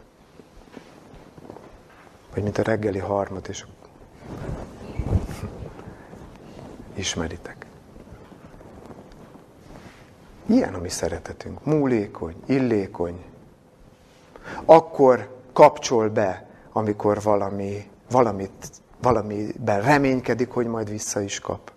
Vagy 2.38 2.46
mint 2.46 2.58
a 2.58 2.70
reggeli 2.70 2.98
harmat 2.98 3.48
és. 3.48 3.64
Ismeritek. 6.94 7.66
Ilyen 10.46 10.74
a 10.74 10.78
mi 10.78 10.88
szeretetünk. 10.88 11.64
Múlékony, 11.64 12.34
illékony. 12.46 13.24
Akkor 14.64 15.28
kapcsol 15.52 16.08
be, 16.08 16.48
amikor 16.72 17.22
valami, 17.22 17.90
valamit, 18.10 18.70
valamiben 19.02 19.82
reménykedik, 19.82 20.50
hogy 20.50 20.66
majd 20.66 20.90
vissza 20.90 21.20
is 21.20 21.40
kap. 21.40 21.72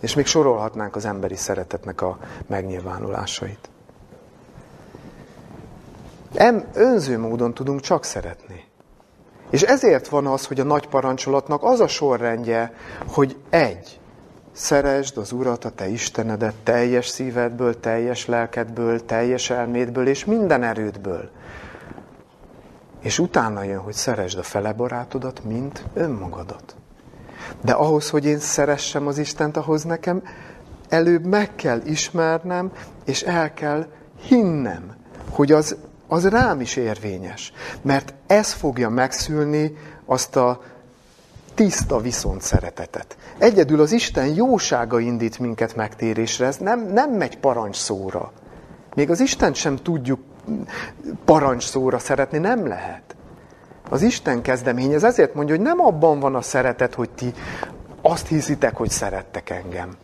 És 0.00 0.14
még 0.14 0.26
sorolhatnánk 0.26 0.96
az 0.96 1.04
emberi 1.04 1.36
szeretetnek 1.36 2.00
a 2.00 2.18
megnyilvánulásait. 2.46 3.70
Em, 6.34 6.68
önző 6.74 7.18
módon 7.18 7.54
tudunk 7.54 7.80
csak 7.80 8.04
szeretni. 8.04 8.67
És 9.50 9.62
ezért 9.62 10.08
van 10.08 10.26
az, 10.26 10.46
hogy 10.46 10.60
a 10.60 10.64
nagy 10.64 10.88
parancsolatnak 10.88 11.62
az 11.62 11.80
a 11.80 11.88
sorrendje, 11.88 12.72
hogy 13.06 13.36
egy, 13.50 13.98
Szeresd 14.58 15.16
az 15.16 15.32
Urat, 15.32 15.64
a 15.64 15.70
te 15.70 15.88
Istenedet 15.88 16.54
teljes 16.62 17.06
szívedből, 17.06 17.80
teljes 17.80 18.26
lelkedből, 18.26 19.04
teljes 19.04 19.50
elmédből 19.50 20.06
és 20.06 20.24
minden 20.24 20.62
erődből. 20.62 21.30
És 23.00 23.18
utána 23.18 23.62
jön, 23.62 23.78
hogy 23.78 23.92
szeresd 23.92 24.38
a 24.38 24.42
fele 24.42 24.72
barátodat, 24.72 25.44
mint 25.44 25.84
önmagadat. 25.94 26.76
De 27.60 27.72
ahhoz, 27.72 28.10
hogy 28.10 28.24
én 28.24 28.38
szeressem 28.38 29.06
az 29.06 29.18
Istent, 29.18 29.56
ahhoz 29.56 29.84
nekem 29.84 30.22
előbb 30.88 31.24
meg 31.24 31.54
kell 31.54 31.80
ismernem, 31.84 32.72
és 33.04 33.22
el 33.22 33.54
kell 33.54 33.86
hinnem, 34.20 34.96
hogy 35.30 35.52
az, 35.52 35.76
az 36.08 36.28
rám 36.28 36.60
is 36.60 36.76
érvényes. 36.76 37.52
Mert 37.82 38.14
ez 38.26 38.52
fogja 38.52 38.88
megszülni 38.88 39.76
azt 40.06 40.36
a 40.36 40.60
tiszta 41.54 42.00
viszont 42.00 42.42
szeretetet. 42.42 43.16
Egyedül 43.38 43.80
az 43.80 43.92
Isten 43.92 44.26
jósága 44.26 45.00
indít 45.00 45.38
minket 45.38 45.76
megtérésre, 45.76 46.46
ez 46.46 46.56
nem, 46.56 46.86
nem 46.92 47.10
megy 47.10 47.38
parancsszóra. 47.38 48.32
Még 48.94 49.10
az 49.10 49.20
Isten 49.20 49.54
sem 49.54 49.76
tudjuk 49.76 50.20
parancsszóra 51.24 51.98
szeretni, 51.98 52.38
nem 52.38 52.66
lehet. 52.66 53.16
Az 53.90 54.02
Isten 54.02 54.42
kezdeményez, 54.42 55.04
ezért 55.04 55.34
mondja, 55.34 55.54
hogy 55.54 55.64
nem 55.64 55.80
abban 55.80 56.20
van 56.20 56.34
a 56.34 56.42
szeretet, 56.42 56.94
hogy 56.94 57.10
ti 57.10 57.32
azt 58.02 58.26
hiszitek, 58.26 58.76
hogy 58.76 58.90
szerettek 58.90 59.50
engem. 59.50 59.96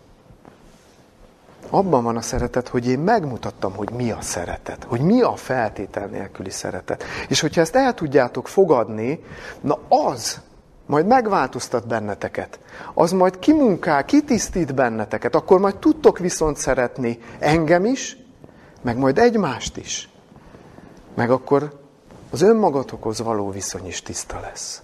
Abban 1.70 2.05
van 2.05 2.16
a 2.16 2.20
szeretet, 2.20 2.68
hogy 2.68 2.88
én 2.88 2.98
megmutattam, 2.98 3.74
hogy 3.77 3.90
mi 3.90 4.11
a 4.11 4.20
szeretet, 4.20 4.85
hogy 4.85 5.00
mi 5.00 5.20
a 5.22 5.37
feltétel 5.37 6.07
nélküli 6.07 6.50
szeretet. 6.50 7.05
És 7.29 7.40
hogyha 7.40 7.61
ezt 7.61 7.77
el 7.77 7.94
tudjátok 7.94 8.48
fogadni, 8.48 9.24
na 9.61 9.79
az 9.88 10.40
majd 10.87 11.07
megváltoztat 11.07 11.87
benneteket. 11.87 12.59
Az 12.94 13.12
majd 13.12 13.38
kimunkál, 13.38 14.05
kitisztít 14.05 14.74
benneteket. 14.74 15.35
Akkor 15.35 15.61
majd 15.61 15.77
tudtok 15.77 16.18
viszont 16.18 16.57
szeretni 16.57 17.18
engem 17.38 17.85
is, 17.85 18.16
meg 18.83 18.96
majd 18.96 19.18
egymást 19.18 19.77
is. 19.77 20.09
Meg 21.14 21.31
akkor 21.31 21.81
az 22.31 22.42
önmagatokhoz 22.42 23.22
való 23.22 23.50
viszony 23.50 23.87
is 23.87 24.03
tiszta 24.03 24.40
lesz. 24.40 24.83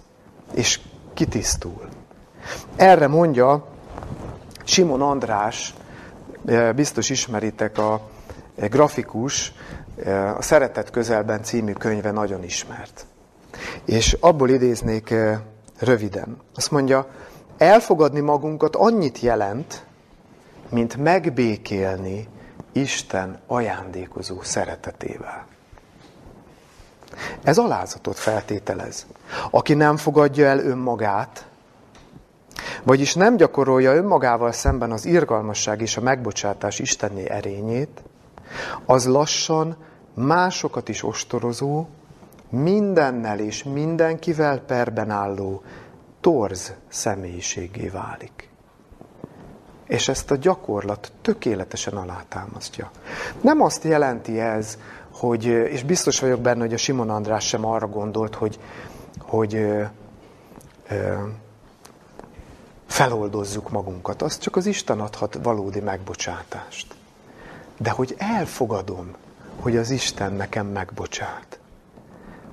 És 0.53 0.79
kitisztul. 1.13 1.89
Erre 2.75 3.07
mondja 3.07 3.65
Simon 4.63 5.01
András, 5.01 5.73
biztos 6.75 7.09
ismeritek 7.09 7.77
a 7.77 8.09
grafikus, 8.55 9.53
a 10.37 10.41
Szeretet 10.41 10.89
közelben 10.89 11.43
című 11.43 11.73
könyve 11.73 12.11
nagyon 12.11 12.43
ismert. 12.43 13.05
És 13.85 14.17
abból 14.19 14.49
idéznék 14.49 15.13
röviden. 15.79 16.37
Azt 16.55 16.71
mondja, 16.71 17.07
elfogadni 17.57 18.19
magunkat 18.19 18.75
annyit 18.75 19.19
jelent, 19.19 19.85
mint 20.69 20.97
megbékélni 20.97 22.27
Isten 22.71 23.39
ajándékozó 23.47 24.41
szeretetével. 24.41 25.45
Ez 27.43 27.57
alázatot 27.57 28.17
feltételez. 28.17 29.05
Aki 29.49 29.73
nem 29.73 29.97
fogadja 29.97 30.45
el 30.45 30.59
önmagát, 30.59 31.45
vagyis 32.83 33.13
nem 33.13 33.35
gyakorolja 33.35 33.93
önmagával 33.93 34.51
szemben 34.51 34.91
az 34.91 35.05
irgalmasság 35.05 35.81
és 35.81 35.97
a 35.97 36.01
megbocsátás 36.01 36.79
Istenné 36.79 37.29
erényét, 37.29 38.03
az 38.85 39.05
lassan 39.05 39.77
másokat 40.13 40.89
is 40.89 41.03
ostorozó, 41.03 41.85
mindennel 42.49 43.39
és 43.39 43.63
mindenkivel 43.63 44.59
perben 44.59 45.09
álló 45.09 45.61
torz 46.21 46.73
személyiségé 46.87 47.87
válik. 47.87 48.49
És 49.87 50.07
ezt 50.07 50.31
a 50.31 50.35
gyakorlat 50.35 51.11
tökéletesen 51.21 51.93
alátámasztja. 51.93 52.91
Nem 53.41 53.61
azt 53.61 53.83
jelenti 53.83 54.39
ez, 54.39 54.77
hogy, 55.13 55.45
és 55.45 55.83
biztos 55.83 56.19
vagyok 56.19 56.41
benne, 56.41 56.59
hogy 56.59 56.73
a 56.73 56.77
Simon 56.77 57.09
András 57.09 57.47
sem 57.47 57.65
arra 57.65 57.87
gondolt, 57.87 58.35
hogy, 58.35 58.59
hogy 59.19 59.55
ö, 59.55 59.83
ö, 60.89 61.13
feloldozzuk 62.91 63.69
magunkat. 63.69 64.21
Az 64.21 64.37
csak 64.37 64.55
az 64.55 64.65
Isten 64.65 64.99
adhat 64.99 65.39
valódi 65.43 65.79
megbocsátást. 65.79 66.95
De 67.77 67.89
hogy 67.89 68.15
elfogadom, 68.17 69.11
hogy 69.59 69.77
az 69.77 69.89
Isten 69.89 70.33
nekem 70.33 70.67
megbocsát 70.67 71.61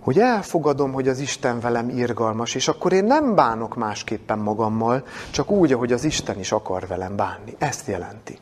hogy 0.08 0.18
elfogadom, 0.18 0.92
hogy 0.92 1.08
az 1.08 1.18
Isten 1.18 1.60
velem 1.60 1.88
irgalmas, 1.88 2.54
és 2.54 2.68
akkor 2.68 2.92
én 2.92 3.04
nem 3.04 3.34
bánok 3.34 3.76
másképpen 3.76 4.38
magammal, 4.38 5.04
csak 5.30 5.50
úgy, 5.50 5.72
ahogy 5.72 5.92
az 5.92 6.04
Isten 6.04 6.38
is 6.38 6.52
akar 6.52 6.86
velem 6.86 7.16
bánni. 7.16 7.54
Ezt 7.58 7.86
jelenti. 7.86 8.38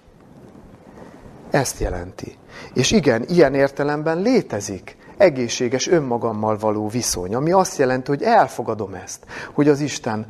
Ezt 1.51 1.81
jelenti. 1.81 2.37
És 2.75 2.91
igen, 2.91 3.25
ilyen 3.29 3.55
értelemben 3.55 4.19
létezik 4.19 4.97
egészséges 5.17 5.89
önmagammal 5.89 6.59
való 6.59 6.89
viszony, 6.89 7.35
ami 7.35 7.53
azt 7.53 7.79
jelenti, 7.79 8.11
hogy 8.11 8.23
elfogadom 8.23 8.95
ezt, 8.95 9.25
hogy 9.53 9.69
az 9.69 9.81
Isten 9.81 10.27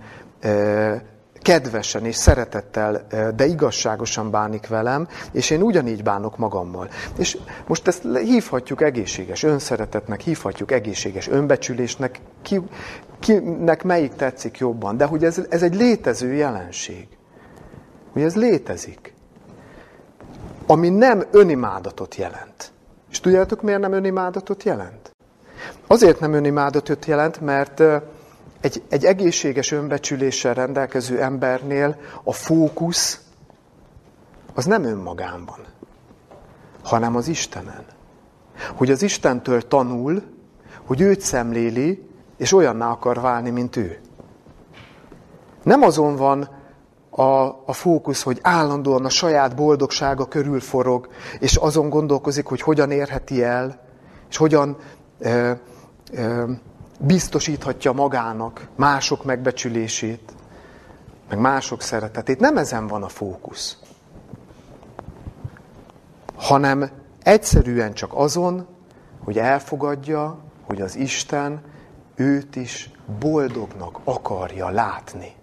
kedvesen 1.47 2.05
és 2.05 2.17
szeretettel, 2.17 3.07
de 3.37 3.47
igazságosan 3.47 4.31
bánik 4.31 4.67
velem, 4.67 5.09
és 5.33 5.51
én 5.51 5.63
ugyanígy 5.63 6.03
bánok 6.03 6.37
magammal. 6.37 6.89
És 7.19 7.39
most 7.67 7.87
ezt 7.87 8.03
hívhatjuk 8.25 8.83
egészséges 8.83 9.43
önszeretetnek, 9.43 10.21
hívhatjuk 10.21 10.73
egészséges 10.73 11.29
önbecsülésnek, 11.29 12.21
ki, 12.43 12.61
kinek 13.19 13.83
melyik 13.83 14.15
tetszik 14.15 14.59
jobban, 14.59 14.97
de 14.97 15.05
hogy 15.05 15.25
ez, 15.25 15.41
ez 15.49 15.63
egy 15.63 15.75
létező 15.75 16.33
jelenség. 16.33 17.09
Hogy 18.13 18.23
ez 18.23 18.37
létezik. 18.37 19.15
Ami 20.67 20.89
nem 20.89 21.23
önimádatot 21.31 22.15
jelent. 22.15 22.73
És 23.11 23.21
tudjátok, 23.21 23.63
miért 23.63 23.81
nem 23.81 23.93
önimádatot 23.93 24.63
jelent? 24.63 25.15
Azért 25.87 26.21
nem 26.21 26.33
önimádatot 26.33 27.05
jelent, 27.05 27.41
mert 27.41 27.83
egy, 28.61 28.83
egy 28.89 29.05
egészséges 29.05 29.73
önbecsüléssel 29.73 30.55
rendelkező 30.55 31.23
embernél 31.23 31.97
a 32.25 32.33
fókusz 32.33 33.21
az 34.55 34.65
nem 34.65 34.85
önmagán 34.85 35.45
van, 35.45 35.59
hanem 36.83 37.17
az 37.17 37.29
Istenen. 37.29 37.85
Hogy 38.75 38.91
az 38.91 39.03
Istentől 39.03 39.69
tanul, 39.69 40.23
hogy 40.87 41.01
őt 41.01 41.21
szemléli, 41.21 42.09
és 42.37 42.53
olyanná 42.53 42.91
akar 42.91 43.21
válni, 43.21 43.51
mint 43.51 43.77
ő. 43.77 44.01
Nem 45.63 45.83
azon 45.83 46.17
van 46.17 46.49
a, 47.11 47.47
a 47.67 47.73
fókusz, 47.73 48.23
hogy 48.23 48.39
állandóan 48.43 49.05
a 49.05 49.09
saját 49.09 49.57
boldogsága 49.57 50.27
körül 50.27 50.61
forog, 50.61 51.09
és 51.39 51.57
azon 51.57 51.89
gondolkozik, 51.89 52.47
hogy 52.47 52.61
hogyan 52.61 52.91
érheti 52.91 53.43
el, 53.43 53.81
és 54.29 54.37
hogyan 54.37 54.77
ö, 55.19 55.53
ö, 56.13 56.51
biztosíthatja 57.01 57.93
magának 57.93 58.69
mások 58.77 59.25
megbecsülését, 59.25 60.33
meg 61.29 61.39
mások 61.39 61.83
szeretetét. 61.83 62.41
Nem 62.41 62.57
ezen 62.57 62.87
van 62.87 63.03
a 63.03 63.09
fókusz, 63.09 63.77
hanem 66.37 66.91
egyszerűen 67.23 67.93
csak 67.93 68.15
azon, 68.15 68.67
hogy 69.25 69.39
elfogadja, 69.39 70.39
hogy 70.65 70.81
az 70.81 70.97
Isten 70.97 71.61
őt 72.15 72.57
is 72.57 72.91
boldognak 73.19 74.01
akarja 74.05 74.69
látni. 74.69 75.35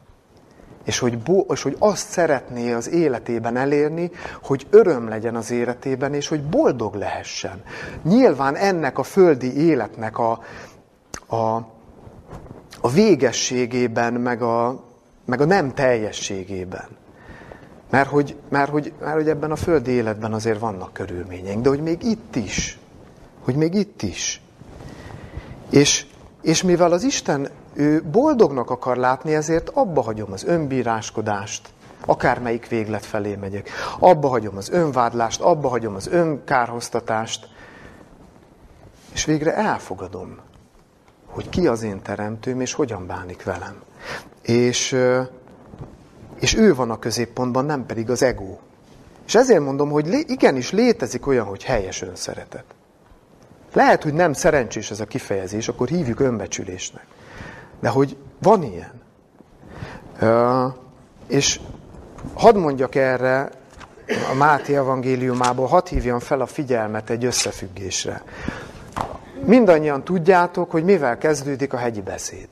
És 0.84 1.00
hogy, 1.00 1.18
és 1.48 1.62
hogy 1.62 1.76
azt 1.80 2.10
szeretné 2.10 2.74
az 2.74 2.90
életében 2.90 3.58
elérni, 3.58 4.12
hogy 4.44 4.68
öröm 4.70 5.08
legyen 5.08 5.36
az 5.36 5.52
életében, 5.52 6.14
és 6.14 6.28
hogy 6.28 6.44
boldog 6.44 6.96
lehessen. 6.96 7.64
Nyilván 8.04 8.56
ennek 8.56 8.98
a 8.98 9.04
földi 9.04 9.58
életnek 9.66 10.18
a, 10.18 10.40
a, 11.34 11.56
a 12.82 12.90
végességében, 12.90 14.14
meg 14.14 14.42
a, 14.42 14.84
meg 15.26 15.42
a 15.42 15.46
nem 15.46 15.74
teljességében. 15.74 16.88
Mert 17.90 18.10
hogy, 18.10 18.36
mert, 18.50 18.70
hogy, 18.70 18.94
mert 19.00 19.16
hogy 19.16 19.30
ebben 19.30 19.52
a 19.52 19.56
földi 19.56 19.92
életben 19.92 20.34
azért 20.34 20.60
vannak 20.60 20.94
körülményeink, 20.94 21.64
de 21.64 21.70
hogy 21.70 21.82
még 21.82 22.04
itt 22.04 22.36
is, 22.36 22.80
hogy 23.44 23.56
még 23.56 23.74
itt 23.74 24.02
is. 24.02 24.42
És, 25.70 26.06
és 26.42 26.64
mivel 26.64 26.92
az 26.92 27.04
Isten 27.04 27.50
ő 27.74 28.04
boldognak 28.12 28.70
akar 28.70 28.98
látni, 28.98 29.36
ezért 29.36 29.70
abba 29.70 30.02
hagyom 30.02 30.32
az 30.32 30.44
önbíráskodást, 30.44 31.70
akármelyik 32.06 32.68
véglet 32.68 33.06
felé 33.06 33.36
megyek. 33.36 33.70
Abba 34.00 34.28
hagyom 34.28 34.58
az 34.58 34.70
önvádlást, 34.70 35.42
abba 35.42 35.68
hagyom 35.70 35.96
az 35.96 36.08
önkárhoztatást, 36.08 37.48
és 39.14 39.26
végre 39.26 39.56
elfogadom, 39.56 40.38
hogy 41.34 41.50
ki 41.50 41.68
az 41.68 41.84
én 41.84 42.02
teremtőm, 42.02 42.62
és 42.62 42.74
hogyan 42.74 43.08
bánik 43.08 43.44
velem. 43.44 43.82
És, 44.42 44.98
és 46.40 46.56
ő 46.56 46.76
van 46.76 46.92
a 46.92 47.00
középpontban, 47.00 47.66
nem 47.66 47.86
pedig 47.86 48.10
az 48.10 48.24
ego. 48.24 48.58
És 49.26 49.36
ezért 49.36 49.64
mondom, 49.64 49.90
hogy 49.90 50.24
igenis 50.28 50.72
létezik 50.72 51.28
olyan, 51.28 51.46
hogy 51.46 51.64
helyes 51.64 52.02
önszeretet. 52.02 52.66
Lehet, 53.74 54.04
hogy 54.04 54.14
nem 54.14 54.34
szerencsés 54.34 54.92
ez 54.92 55.00
a 55.00 55.06
kifejezés, 55.06 55.68
akkor 55.68 55.88
hívjuk 55.88 56.20
önbecsülésnek. 56.20 57.06
De 57.80 57.90
hogy 57.90 58.18
van 58.40 58.64
ilyen. 58.64 59.02
És 61.28 61.60
Hadd 62.34 62.58
mondjak 62.58 62.96
erre 62.96 63.50
a 64.32 64.34
Máté 64.34 64.76
evangéliumából, 64.76 65.68
hadd 65.68 65.88
hívjam 65.90 66.20
fel 66.20 66.42
a 66.42 66.46
figyelmet 66.46 67.10
egy 67.10 67.26
összefüggésre. 67.26 68.22
Mindannyian 69.46 70.04
tudjátok, 70.04 70.72
hogy 70.72 70.84
mivel 70.84 71.18
kezdődik 71.18 71.74
a 71.74 71.78
hegyi 71.78 72.02
beszéd. 72.02 72.48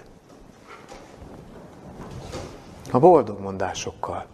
A 2.92 3.00
boldog 3.00 3.40
mondásokkal. 3.40 4.26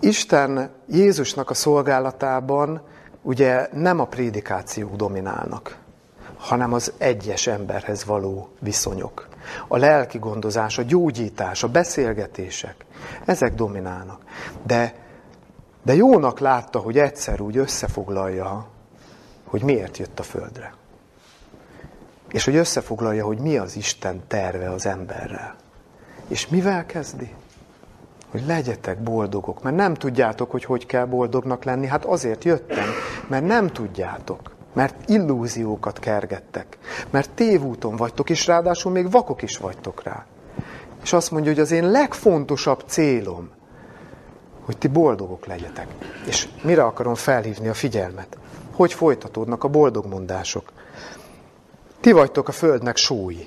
Isten 0.00 0.70
Jézusnak 0.86 1.50
a 1.50 1.54
szolgálatában 1.54 2.82
ugye 3.22 3.68
nem 3.72 4.00
a 4.00 4.04
prédikációk 4.04 4.96
dominálnak, 4.96 5.78
hanem 6.38 6.72
az 6.72 6.92
egyes 6.98 7.46
emberhez 7.46 8.04
való 8.04 8.48
viszonyok. 8.58 9.28
A 9.68 9.76
lelki 9.76 10.18
gondozás, 10.18 10.78
a 10.78 10.82
gyógyítás, 10.82 11.62
a 11.62 11.68
beszélgetések, 11.68 12.84
ezek 13.24 13.54
dominálnak. 13.54 14.22
De, 14.62 14.94
de 15.82 15.94
jónak 15.94 16.38
látta, 16.38 16.78
hogy 16.78 16.98
egyszer 16.98 17.40
úgy 17.40 17.56
összefoglalja, 17.56 18.66
hogy 19.50 19.62
miért 19.62 19.98
jött 19.98 20.18
a 20.18 20.22
földre. 20.22 20.74
És 22.28 22.44
hogy 22.44 22.56
összefoglalja, 22.56 23.24
hogy 23.24 23.38
mi 23.38 23.56
az 23.56 23.76
Isten 23.76 24.22
terve 24.26 24.70
az 24.70 24.86
emberrel. 24.86 25.56
És 26.28 26.48
mivel 26.48 26.86
kezdi? 26.86 27.34
hogy 28.30 28.46
legyetek 28.46 29.02
boldogok, 29.02 29.62
mert 29.62 29.76
nem 29.76 29.94
tudjátok, 29.94 30.50
hogy 30.50 30.64
hogy 30.64 30.86
kell 30.86 31.04
boldognak 31.04 31.64
lenni. 31.64 31.86
Hát 31.86 32.04
azért 32.04 32.44
jöttem, 32.44 32.86
mert 33.26 33.46
nem 33.46 33.68
tudjátok, 33.68 34.50
mert 34.72 35.08
illúziókat 35.08 35.98
kergettek, 35.98 36.78
mert 37.10 37.30
tévúton 37.30 37.96
vagytok, 37.96 38.30
és 38.30 38.46
ráadásul 38.46 38.92
még 38.92 39.10
vakok 39.10 39.42
is 39.42 39.56
vagytok 39.58 40.02
rá. 40.02 40.26
És 41.02 41.12
azt 41.12 41.30
mondja, 41.30 41.50
hogy 41.50 41.60
az 41.60 41.70
én 41.70 41.90
legfontosabb 41.90 42.82
célom, 42.86 43.50
hogy 44.64 44.78
ti 44.78 44.88
boldogok 44.88 45.46
legyetek. 45.46 45.86
És 46.26 46.48
mire 46.62 46.82
akarom 46.82 47.14
felhívni 47.14 47.68
a 47.68 47.74
figyelmet? 47.74 48.38
Hogy 48.80 48.92
folytatódnak 48.92 49.64
a 49.64 49.68
boldogmondások? 49.68 50.72
Ti 52.00 52.12
vagytok 52.12 52.48
a 52.48 52.52
földnek 52.52 52.96
sói. 52.96 53.46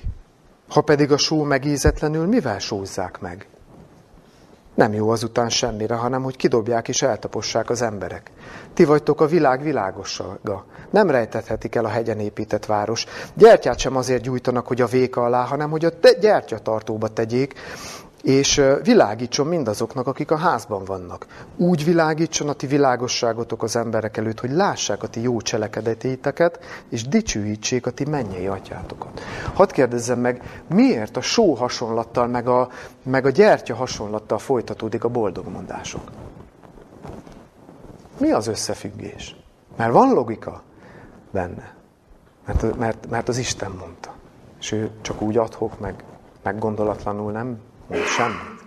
Ha 0.69 0.81
pedig 0.81 1.11
a 1.11 1.17
só 1.17 1.43
megízetlenül, 1.43 2.25
mivel 2.25 2.59
sózzák 2.59 3.19
meg? 3.19 3.47
Nem 4.75 4.93
jó 4.93 5.09
azután 5.09 5.49
semmire, 5.49 5.95
hanem 5.95 6.23
hogy 6.23 6.35
kidobják 6.35 6.87
és 6.87 7.01
eltapossák 7.01 7.69
az 7.69 7.81
emberek. 7.81 8.31
Ti 8.73 8.83
vagytok 8.85 9.21
a 9.21 9.25
világ 9.25 9.61
világossága. 9.61 10.65
Nem 10.89 11.09
rejtethetik 11.09 11.75
el 11.75 11.85
a 11.85 11.89
hegyen 11.89 12.19
épített 12.19 12.65
város. 12.65 13.05
Gyertyát 13.33 13.79
sem 13.79 13.95
azért 13.95 14.23
gyújtanak, 14.23 14.67
hogy 14.67 14.81
a 14.81 14.87
véka 14.87 15.23
alá, 15.23 15.45
hanem 15.45 15.69
hogy 15.69 15.85
a 15.85 16.09
gyertyatartóba 16.19 17.07
tegyék, 17.07 17.53
és 18.23 18.61
világítson 18.83 19.47
mindazoknak, 19.47 20.07
akik 20.07 20.31
a 20.31 20.37
házban 20.37 20.85
vannak. 20.85 21.25
Úgy 21.57 21.85
világítson 21.85 22.49
a 22.49 22.53
ti 22.53 22.67
világosságotok 22.67 23.63
az 23.63 23.75
emberek 23.75 24.17
előtt, 24.17 24.39
hogy 24.39 24.51
lássák 24.51 25.03
a 25.03 25.07
ti 25.07 25.21
jó 25.21 25.41
cselekedetéteket, 25.41 26.59
és 26.89 27.07
dicsőítsék 27.07 27.85
a 27.85 27.91
ti 27.91 28.05
mennyei 28.05 28.47
atyátokat. 28.47 29.21
Hadd 29.53 29.71
kérdezzem 29.71 30.19
meg, 30.19 30.63
miért 30.67 31.17
a 31.17 31.21
só 31.21 31.53
hasonlattal, 31.53 32.27
meg 32.27 32.47
a, 32.47 32.69
meg 33.03 33.25
a 33.25 33.29
gyertya 33.29 33.75
hasonlattal 33.75 34.37
folytatódik 34.37 35.03
a 35.03 35.09
boldogmondások? 35.09 36.11
Mi 38.17 38.31
az 38.31 38.47
összefüggés? 38.47 39.35
Mert 39.77 39.91
van 39.91 40.13
logika 40.13 40.63
benne. 41.31 41.73
Mert, 42.45 42.77
mert, 42.77 43.09
mert 43.09 43.27
az 43.27 43.37
Isten 43.37 43.71
mondta. 43.71 44.13
És 44.59 44.71
ő 44.71 44.89
csak 45.01 45.21
úgy 45.21 45.37
adhok, 45.37 45.79
meg, 45.79 46.03
meg 46.43 46.59
gondolatlanul 46.59 47.31
nem 47.31 47.59
mond 47.93 48.05
semmit. 48.05 48.63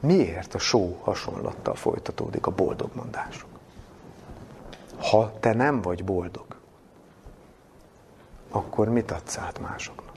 Miért 0.00 0.54
a 0.54 0.58
só 0.58 0.98
hasonlattal 1.02 1.74
folytatódik 1.74 2.46
a 2.46 2.50
boldog 2.50 2.90
mondások? 2.94 3.48
Ha 4.98 5.32
te 5.40 5.54
nem 5.54 5.80
vagy 5.80 6.04
boldog, 6.04 6.46
akkor 8.50 8.88
mit 8.88 9.10
adsz 9.10 9.38
át 9.38 9.60
másoknak? 9.60 10.08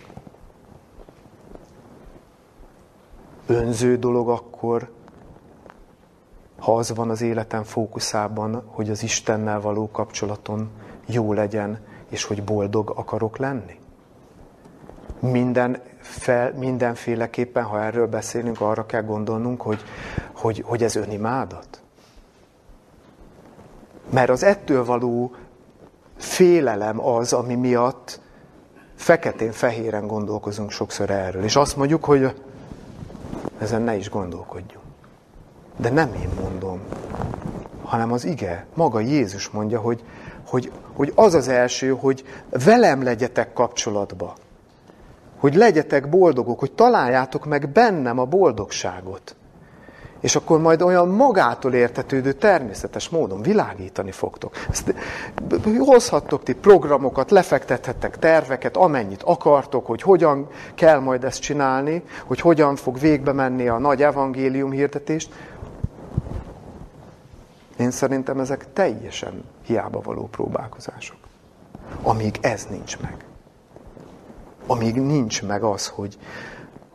Önző 3.46 3.98
dolog 3.98 4.30
akkor, 4.30 4.92
ha 6.60 6.76
az 6.76 6.96
van 6.96 7.10
az 7.10 7.22
életem 7.22 7.64
fókuszában, 7.64 8.64
hogy 8.66 8.90
az 8.90 9.04
Istennel 9.04 9.62
való 9.62 9.92
kapcsolaton 9.92 10.70
jó 11.06 11.34
legyen, 11.34 11.80
és 12.10 12.24
hogy 12.24 12.44
boldog 12.44 12.90
akarok 12.96 13.38
lenni? 13.38 13.80
Minden 15.20 15.82
fel, 16.04 16.54
mindenféleképpen, 16.54 17.64
ha 17.64 17.84
erről 17.84 18.08
beszélünk, 18.08 18.62
arra 18.62 18.86
kell 18.86 19.04
gondolnunk, 19.04 19.62
hogy, 19.62 19.84
hogy, 20.34 20.64
hogy 20.66 20.84
ez 20.84 20.96
önimádat. 20.96 21.82
Mert 24.10 24.30
az 24.30 24.44
ettől 24.44 24.86
való 24.86 25.36
félelem 26.18 27.06
az, 27.06 27.34
ami 27.34 27.56
miatt 27.56 28.20
feketén-fehéren 28.96 30.08
gondolkozunk 30.08 30.72
sokszor 30.72 31.10
erről. 31.10 31.44
És 31.44 31.56
azt 31.56 31.78
mondjuk, 31.78 32.06
hogy 32.06 32.42
ezen 33.60 33.82
ne 33.82 33.96
is 33.96 34.10
gondolkodjunk. 34.10 34.86
De 35.78 35.90
nem 35.90 36.14
én 36.14 36.30
mondom, 36.42 36.80
hanem 37.84 38.12
az 38.12 38.26
ige, 38.26 38.66
maga 38.74 39.00
Jézus 39.00 39.50
mondja, 39.50 39.80
hogy, 39.80 40.04
hogy, 40.48 40.72
hogy 40.94 41.12
az 41.16 41.34
az 41.34 41.48
első, 41.48 41.90
hogy 41.90 42.24
velem 42.50 43.04
legyetek 43.04 43.54
kapcsolatba 43.54 44.34
hogy 45.44 45.56
legyetek 45.56 46.10
boldogok, 46.10 46.60
hogy 46.60 46.72
találjátok 46.72 47.46
meg 47.46 47.70
bennem 47.70 48.20
a 48.20 48.26
boldogságot. 48.26 49.36
És 50.20 50.36
akkor 50.36 50.60
majd 50.60 50.82
olyan 50.82 51.08
magától 51.08 51.74
értetődő 51.74 52.34
természetes 52.34 53.10
módon 53.10 53.42
világítani 53.42 54.12
fogtok. 54.12 54.54
Ezt, 54.70 54.94
hozhattok 55.78 56.44
ti 56.44 56.54
programokat, 56.54 57.32
lefektethettek 57.32 58.20
terveket, 58.20 58.78
amennyit 58.78 59.24
akartok, 59.24 59.86
hogy 59.86 60.02
hogyan 60.02 60.48
kell 60.76 61.00
majd 61.00 61.24
ezt 61.24 61.42
csinálni, 61.42 62.04
hogy 62.26 62.40
hogyan 62.40 62.76
fog 62.76 63.00
végbe 63.00 63.32
menni 63.32 63.68
a 63.68 63.78
nagy 63.78 64.04
evangélium 64.04 64.72
hirdetést. 64.72 65.34
Én 67.78 67.92
szerintem 67.92 68.40
ezek 68.40 68.74
teljesen 68.74 69.44
hiába 69.66 70.02
való 70.02 70.28
próbálkozások. 70.32 71.18
Amíg 72.02 72.38
ez 72.42 72.68
nincs 72.70 73.00
meg 73.00 73.26
amíg 74.68 74.96
nincs 74.96 75.44
meg 75.44 75.64
az, 75.64 75.88
hogy, 75.88 76.18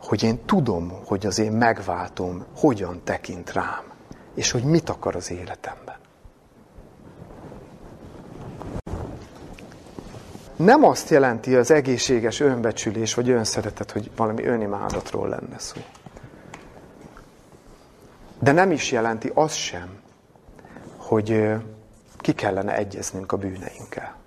hogy 0.01 0.23
én 0.23 0.45
tudom, 0.45 0.93
hogy 1.05 1.25
az 1.25 1.39
én 1.39 1.51
megváltom 1.51 2.45
hogyan 2.55 3.01
tekint 3.03 3.53
rám, 3.53 3.83
és 4.35 4.51
hogy 4.51 4.63
mit 4.63 4.89
akar 4.89 5.15
az 5.15 5.31
életemben. 5.31 5.97
Nem 10.55 10.83
azt 10.83 11.09
jelenti 11.09 11.55
az 11.55 11.71
egészséges 11.71 12.39
önbecsülés 12.39 13.13
vagy 13.13 13.29
önszeretet, 13.29 13.91
hogy 13.91 14.11
valami 14.15 14.45
önimádatról 14.45 15.29
lenne 15.29 15.59
szó. 15.59 15.81
De 18.39 18.51
nem 18.51 18.71
is 18.71 18.91
jelenti 18.91 19.31
az 19.33 19.53
sem, 19.53 19.99
hogy 20.97 21.53
ki 22.17 22.33
kellene 22.33 22.75
egyeznünk 22.75 23.31
a 23.31 23.37
bűneinkkel. 23.37 24.18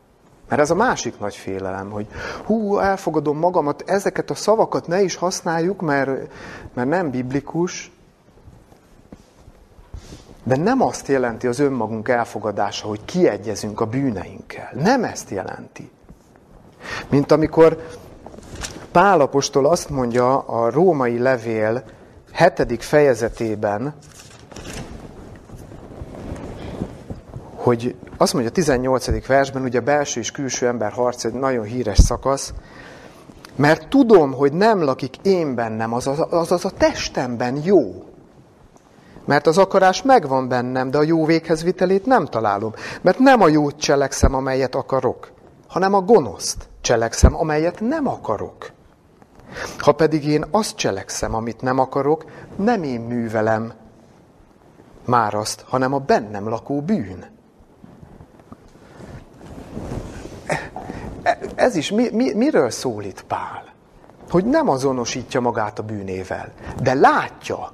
Mert 0.52 0.64
ez 0.64 0.70
a 0.70 0.74
másik 0.74 1.18
nagy 1.18 1.36
félelem, 1.36 1.90
hogy 1.90 2.06
hú, 2.44 2.78
elfogadom 2.78 3.38
magamat, 3.38 3.82
ezeket 3.86 4.30
a 4.30 4.34
szavakat 4.34 4.86
ne 4.86 5.02
is 5.02 5.14
használjuk, 5.14 5.80
mert, 5.80 6.10
mert 6.74 6.88
nem 6.88 7.10
biblikus. 7.10 7.92
De 10.44 10.56
nem 10.56 10.82
azt 10.82 11.08
jelenti 11.08 11.46
az 11.46 11.58
önmagunk 11.58 12.08
elfogadása, 12.08 12.86
hogy 12.86 13.04
kiegyezünk 13.04 13.80
a 13.80 13.86
bűneinkkel. 13.86 14.70
Nem 14.74 15.04
ezt 15.04 15.30
jelenti. 15.30 15.90
Mint 17.08 17.32
amikor 17.32 17.86
Pálapostól 18.90 19.66
azt 19.66 19.90
mondja 19.90 20.38
a 20.38 20.70
római 20.70 21.18
levél 21.18 21.82
hetedik 22.32 22.82
fejezetében, 22.82 23.94
hogy 27.62 27.96
azt 28.16 28.32
mondja 28.32 28.50
a 28.50 28.54
18. 28.54 29.26
versben, 29.26 29.62
ugye 29.62 29.78
a 29.78 29.82
belső 29.82 30.20
és 30.20 30.30
külső 30.30 30.66
ember 30.66 30.92
harc 30.92 31.24
egy 31.24 31.32
nagyon 31.32 31.64
híres 31.64 31.98
szakasz, 31.98 32.52
mert 33.56 33.88
tudom, 33.88 34.32
hogy 34.32 34.52
nem 34.52 34.82
lakik 34.82 35.16
én 35.22 35.54
bennem, 35.54 35.92
azaz, 35.92 36.18
azaz 36.30 36.64
a 36.64 36.70
testemben 36.70 37.60
jó. 37.62 38.04
Mert 39.24 39.46
az 39.46 39.58
akarás 39.58 40.02
megvan 40.02 40.48
bennem, 40.48 40.90
de 40.90 40.98
a 40.98 41.02
jó 41.02 41.24
véghez 41.24 41.62
vitelét 41.62 42.06
nem 42.06 42.26
találom. 42.26 42.72
Mert 43.00 43.18
nem 43.18 43.40
a 43.40 43.48
jót 43.48 43.76
cselekszem, 43.76 44.34
amelyet 44.34 44.74
akarok, 44.74 45.32
hanem 45.68 45.94
a 45.94 46.00
gonoszt 46.00 46.68
cselekszem, 46.80 47.36
amelyet 47.36 47.80
nem 47.80 48.08
akarok. 48.08 48.70
Ha 49.78 49.92
pedig 49.92 50.26
én 50.26 50.44
azt 50.50 50.76
cselekszem, 50.76 51.34
amit 51.34 51.60
nem 51.60 51.78
akarok, 51.78 52.24
nem 52.56 52.82
én 52.82 53.00
művelem 53.00 53.72
már 55.04 55.34
azt, 55.34 55.64
hanem 55.68 55.94
a 55.94 55.98
bennem 55.98 56.48
lakó 56.48 56.80
bűn. 56.80 57.30
Ez 61.54 61.76
is 61.76 61.90
mi, 61.90 62.08
mi, 62.12 62.32
miről 62.34 62.70
szól 62.70 63.04
itt 63.04 63.22
Pál? 63.22 63.72
hogy 64.32 64.44
nem 64.44 64.68
azonosítja 64.68 65.40
magát 65.40 65.78
a 65.78 65.82
bűnével, 65.82 66.52
de 66.82 66.94
látja, 66.94 67.72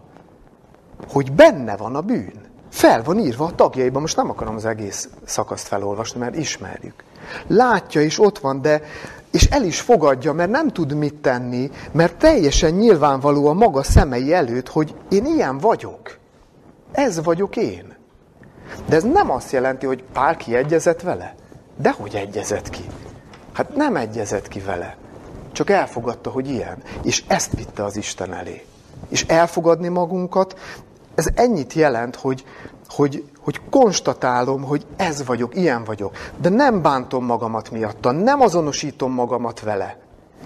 hogy 1.08 1.32
benne 1.32 1.76
van 1.76 1.96
a 1.96 2.00
bűn. 2.00 2.46
Fel 2.70 3.02
van 3.02 3.18
írva 3.18 3.44
a 3.44 3.54
tagjaiban, 3.54 4.00
most 4.00 4.16
nem 4.16 4.30
akarom 4.30 4.54
az 4.54 4.64
egész 4.64 5.08
szakaszt 5.24 5.66
felolvasni, 5.66 6.20
mert 6.20 6.36
ismerjük. 6.36 7.04
Látja, 7.46 8.00
és 8.00 8.20
ott 8.20 8.38
van, 8.38 8.62
de 8.62 8.82
és 9.30 9.44
el 9.44 9.64
is 9.64 9.80
fogadja, 9.80 10.32
mert 10.32 10.50
nem 10.50 10.68
tud 10.68 10.94
mit 10.94 11.14
tenni, 11.14 11.70
mert 11.92 12.16
teljesen 12.16 12.74
nyilvánvaló 12.74 13.46
a 13.46 13.52
maga 13.52 13.82
szemei 13.82 14.32
előtt, 14.32 14.68
hogy 14.68 14.94
én 15.08 15.26
ilyen 15.26 15.58
vagyok. 15.58 16.18
Ez 16.92 17.22
vagyok 17.22 17.56
én. 17.56 17.96
De 18.88 18.96
ez 18.96 19.02
nem 19.02 19.30
azt 19.30 19.52
jelenti, 19.52 19.86
hogy 19.86 20.04
Pál 20.12 20.36
kiegyezett 20.36 21.00
vele. 21.00 21.34
Dehogy 21.76 22.14
egyezett 22.14 22.70
ki. 22.70 22.84
Hát 23.58 23.76
nem 23.76 23.96
egyezett 23.96 24.48
ki 24.48 24.60
vele. 24.60 24.96
Csak 25.52 25.70
elfogadta, 25.70 26.30
hogy 26.30 26.48
ilyen. 26.48 26.82
És 27.02 27.24
ezt 27.26 27.56
vitte 27.56 27.84
az 27.84 27.96
Isten 27.96 28.34
elé. 28.34 28.64
És 29.08 29.22
elfogadni 29.22 29.88
magunkat, 29.88 30.58
ez 31.14 31.26
ennyit 31.34 31.72
jelent, 31.72 32.16
hogy, 32.16 32.44
hogy, 32.88 33.24
hogy 33.40 33.60
konstatálom, 33.70 34.62
hogy 34.62 34.86
ez 34.96 35.26
vagyok, 35.26 35.56
ilyen 35.56 35.84
vagyok. 35.84 36.16
De 36.36 36.48
nem 36.48 36.82
bántom 36.82 37.24
magamat 37.24 37.70
miatta, 37.70 38.10
nem 38.10 38.40
azonosítom 38.40 39.12
magamat 39.12 39.60
vele. 39.60 39.98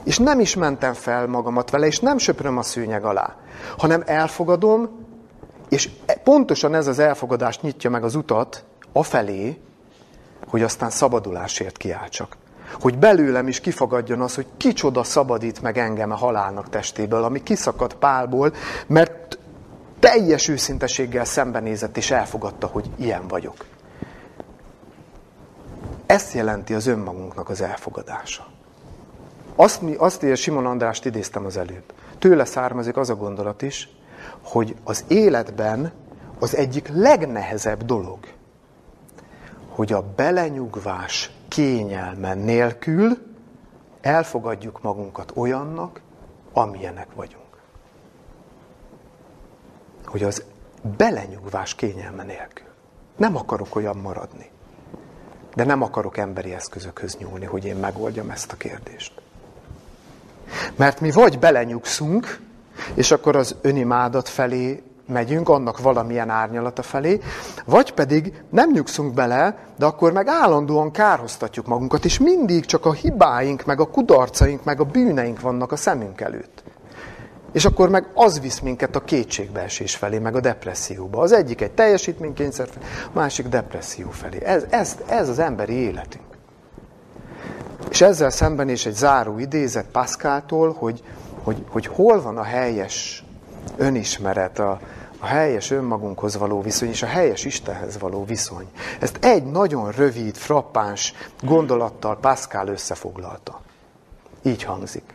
És 0.05 0.19
nem 0.19 0.41
is 0.41 0.55
mentem 0.55 0.93
fel 0.93 1.27
magamat 1.27 1.71
vele, 1.71 1.87
és 1.87 2.01
nem 2.01 2.19
söpröm 2.19 2.59
a 2.59 2.63
szőnyeg 2.63 3.05
alá. 3.05 3.37
Hanem 3.79 4.03
elfogadom, 4.07 4.89
és 5.69 5.91
pontosan 6.25 6.75
ez 6.75 6.87
az 6.87 6.99
elfogadás 6.99 7.61
nyitja 7.61 7.91
meg 7.91 8.05
az 8.05 8.15
utat 8.15 8.65
afelé, 8.93 9.61
hogy 10.47 10.63
aztán 10.63 10.91
szabadulásért 10.91 11.77
kiáltsak. 11.77 12.41
Hogy 12.81 12.99
belőlem 12.99 13.49
is 13.49 13.61
kifagadjon 13.61 14.21
az, 14.21 14.35
hogy 14.35 14.47
kicsoda 14.57 15.03
szabadít 15.03 15.63
meg 15.63 15.79
engem 15.79 16.11
a 16.11 16.17
halálnak 16.17 16.69
testéből, 16.69 17.25
ami 17.25 17.43
kiszakadt 17.43 17.95
pálból, 17.95 18.53
mert 18.87 19.39
teljes 19.99 20.49
őszintességgel 20.49 21.25
szembenézett 21.25 21.97
és 21.97 22.11
elfogadta, 22.11 22.67
hogy 22.67 22.91
ilyen 22.97 23.29
vagyok. 23.29 23.65
Ezt 26.07 26.33
jelenti 26.33 26.75
az 26.75 26.87
önmagunknak 26.87 27.49
az 27.49 27.61
elfogadása. 27.61 28.47
Azt, 29.57 29.83
azt 29.97 30.23
én 30.23 30.35
Simon 30.35 30.67
Andrást 30.67 31.05
idéztem 31.05 31.45
az 31.45 31.57
előbb. 31.57 31.93
Tőle 32.19 32.45
származik 32.45 32.97
az 32.97 33.11
a 33.11 33.15
gondolat 33.15 33.63
is, 33.63 33.89
hogy 34.43 34.77
az 34.85 35.05
életben 35.09 35.93
az 36.39 36.57
egyik 36.57 36.89
legnehezebb 36.95 37.85
dolog, 37.85 38.19
hogy 39.69 39.93
a 39.93 40.05
belenyugvás 40.17 41.31
kényelmen 41.53 42.39
nélkül 42.39 43.19
elfogadjuk 44.01 44.83
magunkat 44.83 45.33
olyannak, 45.35 46.01
amilyenek 46.53 47.07
vagyunk. 47.15 47.61
Hogy 50.05 50.23
az 50.23 50.43
belenyugvás 50.97 51.75
kényelme 51.75 52.23
nélkül. 52.23 52.67
Nem 53.17 53.37
akarok 53.37 53.77
olyan 53.77 53.97
maradni. 53.97 54.51
De 55.55 55.65
nem 55.65 55.83
akarok 55.83 56.17
emberi 56.17 56.53
eszközökhöz 56.53 57.17
nyúlni, 57.17 57.45
hogy 57.45 57.65
én 57.65 57.77
megoldjam 57.77 58.31
ezt 58.31 58.53
a 58.53 58.57
kérdést. 58.57 59.23
Mert 60.77 61.01
mi 61.01 61.11
vagy 61.11 61.39
belenyugszunk, 61.39 62.41
és 62.95 63.11
akkor 63.11 63.37
az 63.37 63.57
önimádat 63.61 64.29
felé 64.29 64.83
megyünk, 65.07 65.49
annak 65.49 65.79
valamilyen 65.79 66.31
árnyalata 66.31 66.83
felé, 66.83 67.21
vagy 67.65 67.93
pedig 67.93 68.43
nem 68.51 68.71
nyugszunk 68.71 69.15
bele, 69.15 69.57
de 69.79 69.85
akkor 69.85 70.13
meg 70.13 70.29
állandóan 70.29 70.91
kárhoztatjuk 70.91 71.67
magunkat, 71.67 72.05
és 72.05 72.19
mindig 72.19 72.65
csak 72.65 72.87
a 72.87 72.93
hibáink, 72.93 73.65
meg 73.65 73.81
a 73.81 73.91
kudarcaink, 73.91 74.65
meg 74.65 74.81
a 74.81 74.85
bűneink 74.85 75.41
vannak 75.41 75.73
a 75.73 75.77
szemünk 75.77 76.21
előtt. 76.21 76.63
És 77.53 77.65
akkor 77.65 77.89
meg 77.89 78.07
az 78.15 78.41
visz 78.41 78.61
minket 78.61 78.97
a 78.97 79.05
kétségbeesés 79.05 79.97
felé, 79.97 80.19
meg 80.19 80.37
a 80.37 80.41
depresszióba. 80.41 81.21
Az 81.23 81.33
egyik 81.33 81.61
egy 81.61 81.73
teljesítménykényszer 81.73 82.69
a 83.07 83.11
másik 83.13 83.49
depresszió 83.49 84.11
felé. 84.11 84.45
Ez, 84.45 84.65
ez, 84.71 84.97
ez 85.07 85.29
az 85.29 85.39
emberi 85.39 85.73
életünk. 85.73 86.25
És 87.91 88.01
ezzel 88.01 88.31
szemben 88.31 88.69
is 88.69 88.87
egy 88.87 88.95
záró 88.95 89.39
idézet 89.39 89.87
Pascáltól, 89.93 90.73
hogy, 90.79 91.03
hogy, 91.43 91.65
hogy 91.69 91.87
hol 91.87 92.23
van 92.23 92.39
a 92.39 92.43
helyes 92.43 93.25
önismeret, 93.77 94.59
a, 94.59 94.81
a 95.19 95.27
helyes 95.27 95.71
önmagunkhoz 95.71 96.37
való 96.37 96.61
viszony 96.61 96.89
és 96.89 97.03
a 97.03 97.07
helyes 97.07 97.45
Istenhez 97.45 97.99
való 97.99 98.25
viszony. 98.25 98.67
Ezt 99.01 99.25
egy 99.25 99.45
nagyon 99.45 99.91
rövid, 99.91 100.37
frappáns 100.37 101.15
gondolattal 101.41 102.19
Pascal 102.19 102.69
összefoglalta. 102.69 103.61
Így 104.43 104.63
hangzik. 104.63 105.15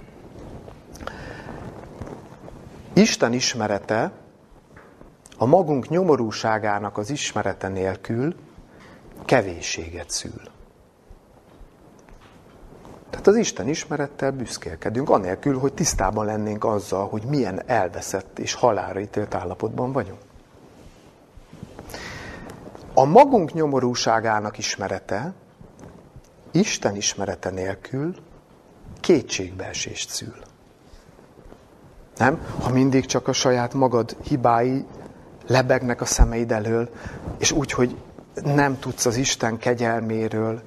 Isten 2.93 3.33
ismerete 3.33 4.11
a 5.37 5.45
magunk 5.45 5.89
nyomorúságának 5.89 6.97
az 6.97 7.09
ismerete 7.09 7.67
nélkül 7.67 8.35
kevésséget 9.25 10.09
szül. 10.09 10.41
Tehát 13.17 13.31
az 13.41 13.45
Isten 13.45 13.67
ismerettel 13.67 14.31
büszkélkedünk, 14.31 15.09
anélkül, 15.09 15.59
hogy 15.59 15.73
tisztában 15.73 16.25
lennénk 16.25 16.63
azzal, 16.63 17.07
hogy 17.07 17.23
milyen 17.23 17.61
elveszett 17.65 18.39
és 18.39 18.53
halára 18.53 18.99
ítélt 18.99 19.35
állapotban 19.35 19.91
vagyunk. 19.91 20.19
A 22.93 23.05
magunk 23.05 23.53
nyomorúságának 23.53 24.57
ismerete, 24.57 25.33
Isten 26.51 26.95
ismerete 26.95 27.49
nélkül 27.49 28.15
kétségbeesést 28.99 30.09
szül. 30.09 30.35
Nem? 32.17 32.45
Ha 32.61 32.69
mindig 32.69 33.05
csak 33.05 33.27
a 33.27 33.33
saját 33.33 33.73
magad 33.73 34.17
hibái 34.23 34.85
lebegnek 35.47 36.01
a 36.01 36.05
szemeid 36.05 36.51
elől, 36.51 36.89
és 37.37 37.51
úgy, 37.51 37.71
hogy 37.71 37.97
nem 38.43 38.79
tudsz 38.79 39.05
az 39.05 39.15
Isten 39.15 39.57
kegyelméről, 39.57 40.61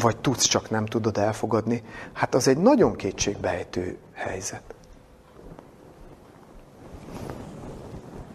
vagy 0.00 0.16
tudsz, 0.16 0.44
csak 0.44 0.70
nem 0.70 0.86
tudod 0.86 1.18
elfogadni, 1.18 1.82
hát 2.12 2.34
az 2.34 2.48
egy 2.48 2.58
nagyon 2.58 2.96
kétségbejtő 2.96 3.98
helyzet. 4.12 4.74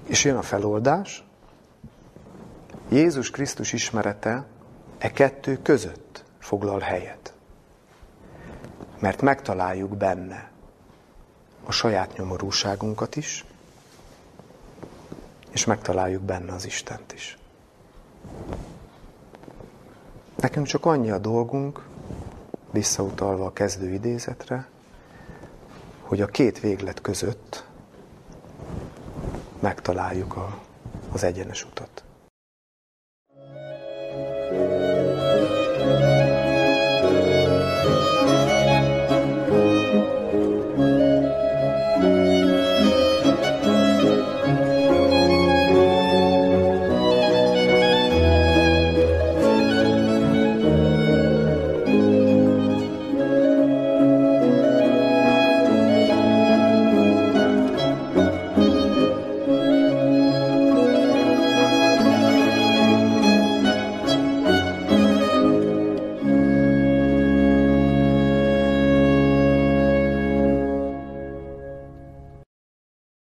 És 0.05 0.24
jön 0.24 0.36
a 0.36 0.41
feloldás. 0.41 1.24
Jézus 2.89 3.30
Krisztus 3.30 3.74
ismerete 3.74 4.45
e 4.97 5.12
kettő 5.12 5.62
között 5.62 6.24
foglal 6.39 6.80
helyet. 6.80 7.34
Mert 8.99 9.22
megtaláljuk 9.22 9.97
benne 9.97 10.51
a 11.64 11.72
saját 11.72 12.18
nyomorúságunkat 12.18 13.16
is, 13.16 13.45
és 15.49 15.66
megtaláljuk 15.66 16.22
benne 16.22 16.53
az 16.53 16.66
Istent 16.66 17.14
is. 17.14 17.38
Nekünk 20.42 20.66
csak 20.66 20.86
annyi 20.86 21.12
a 21.12 21.18
dolgunk, 21.18 21.86
visszautalva 22.72 23.46
a 23.46 23.54
kezdő 23.54 23.89
idézetre, 23.94 24.68
hogy 26.02 26.22
a 26.22 26.26
két 26.26 26.60
véglet 26.60 27.02
között 27.02 27.66
megtaláljuk 29.60 30.36
a, 30.36 30.60
az 31.12 31.24
egyenes 31.24 31.66
utat. 31.66 32.04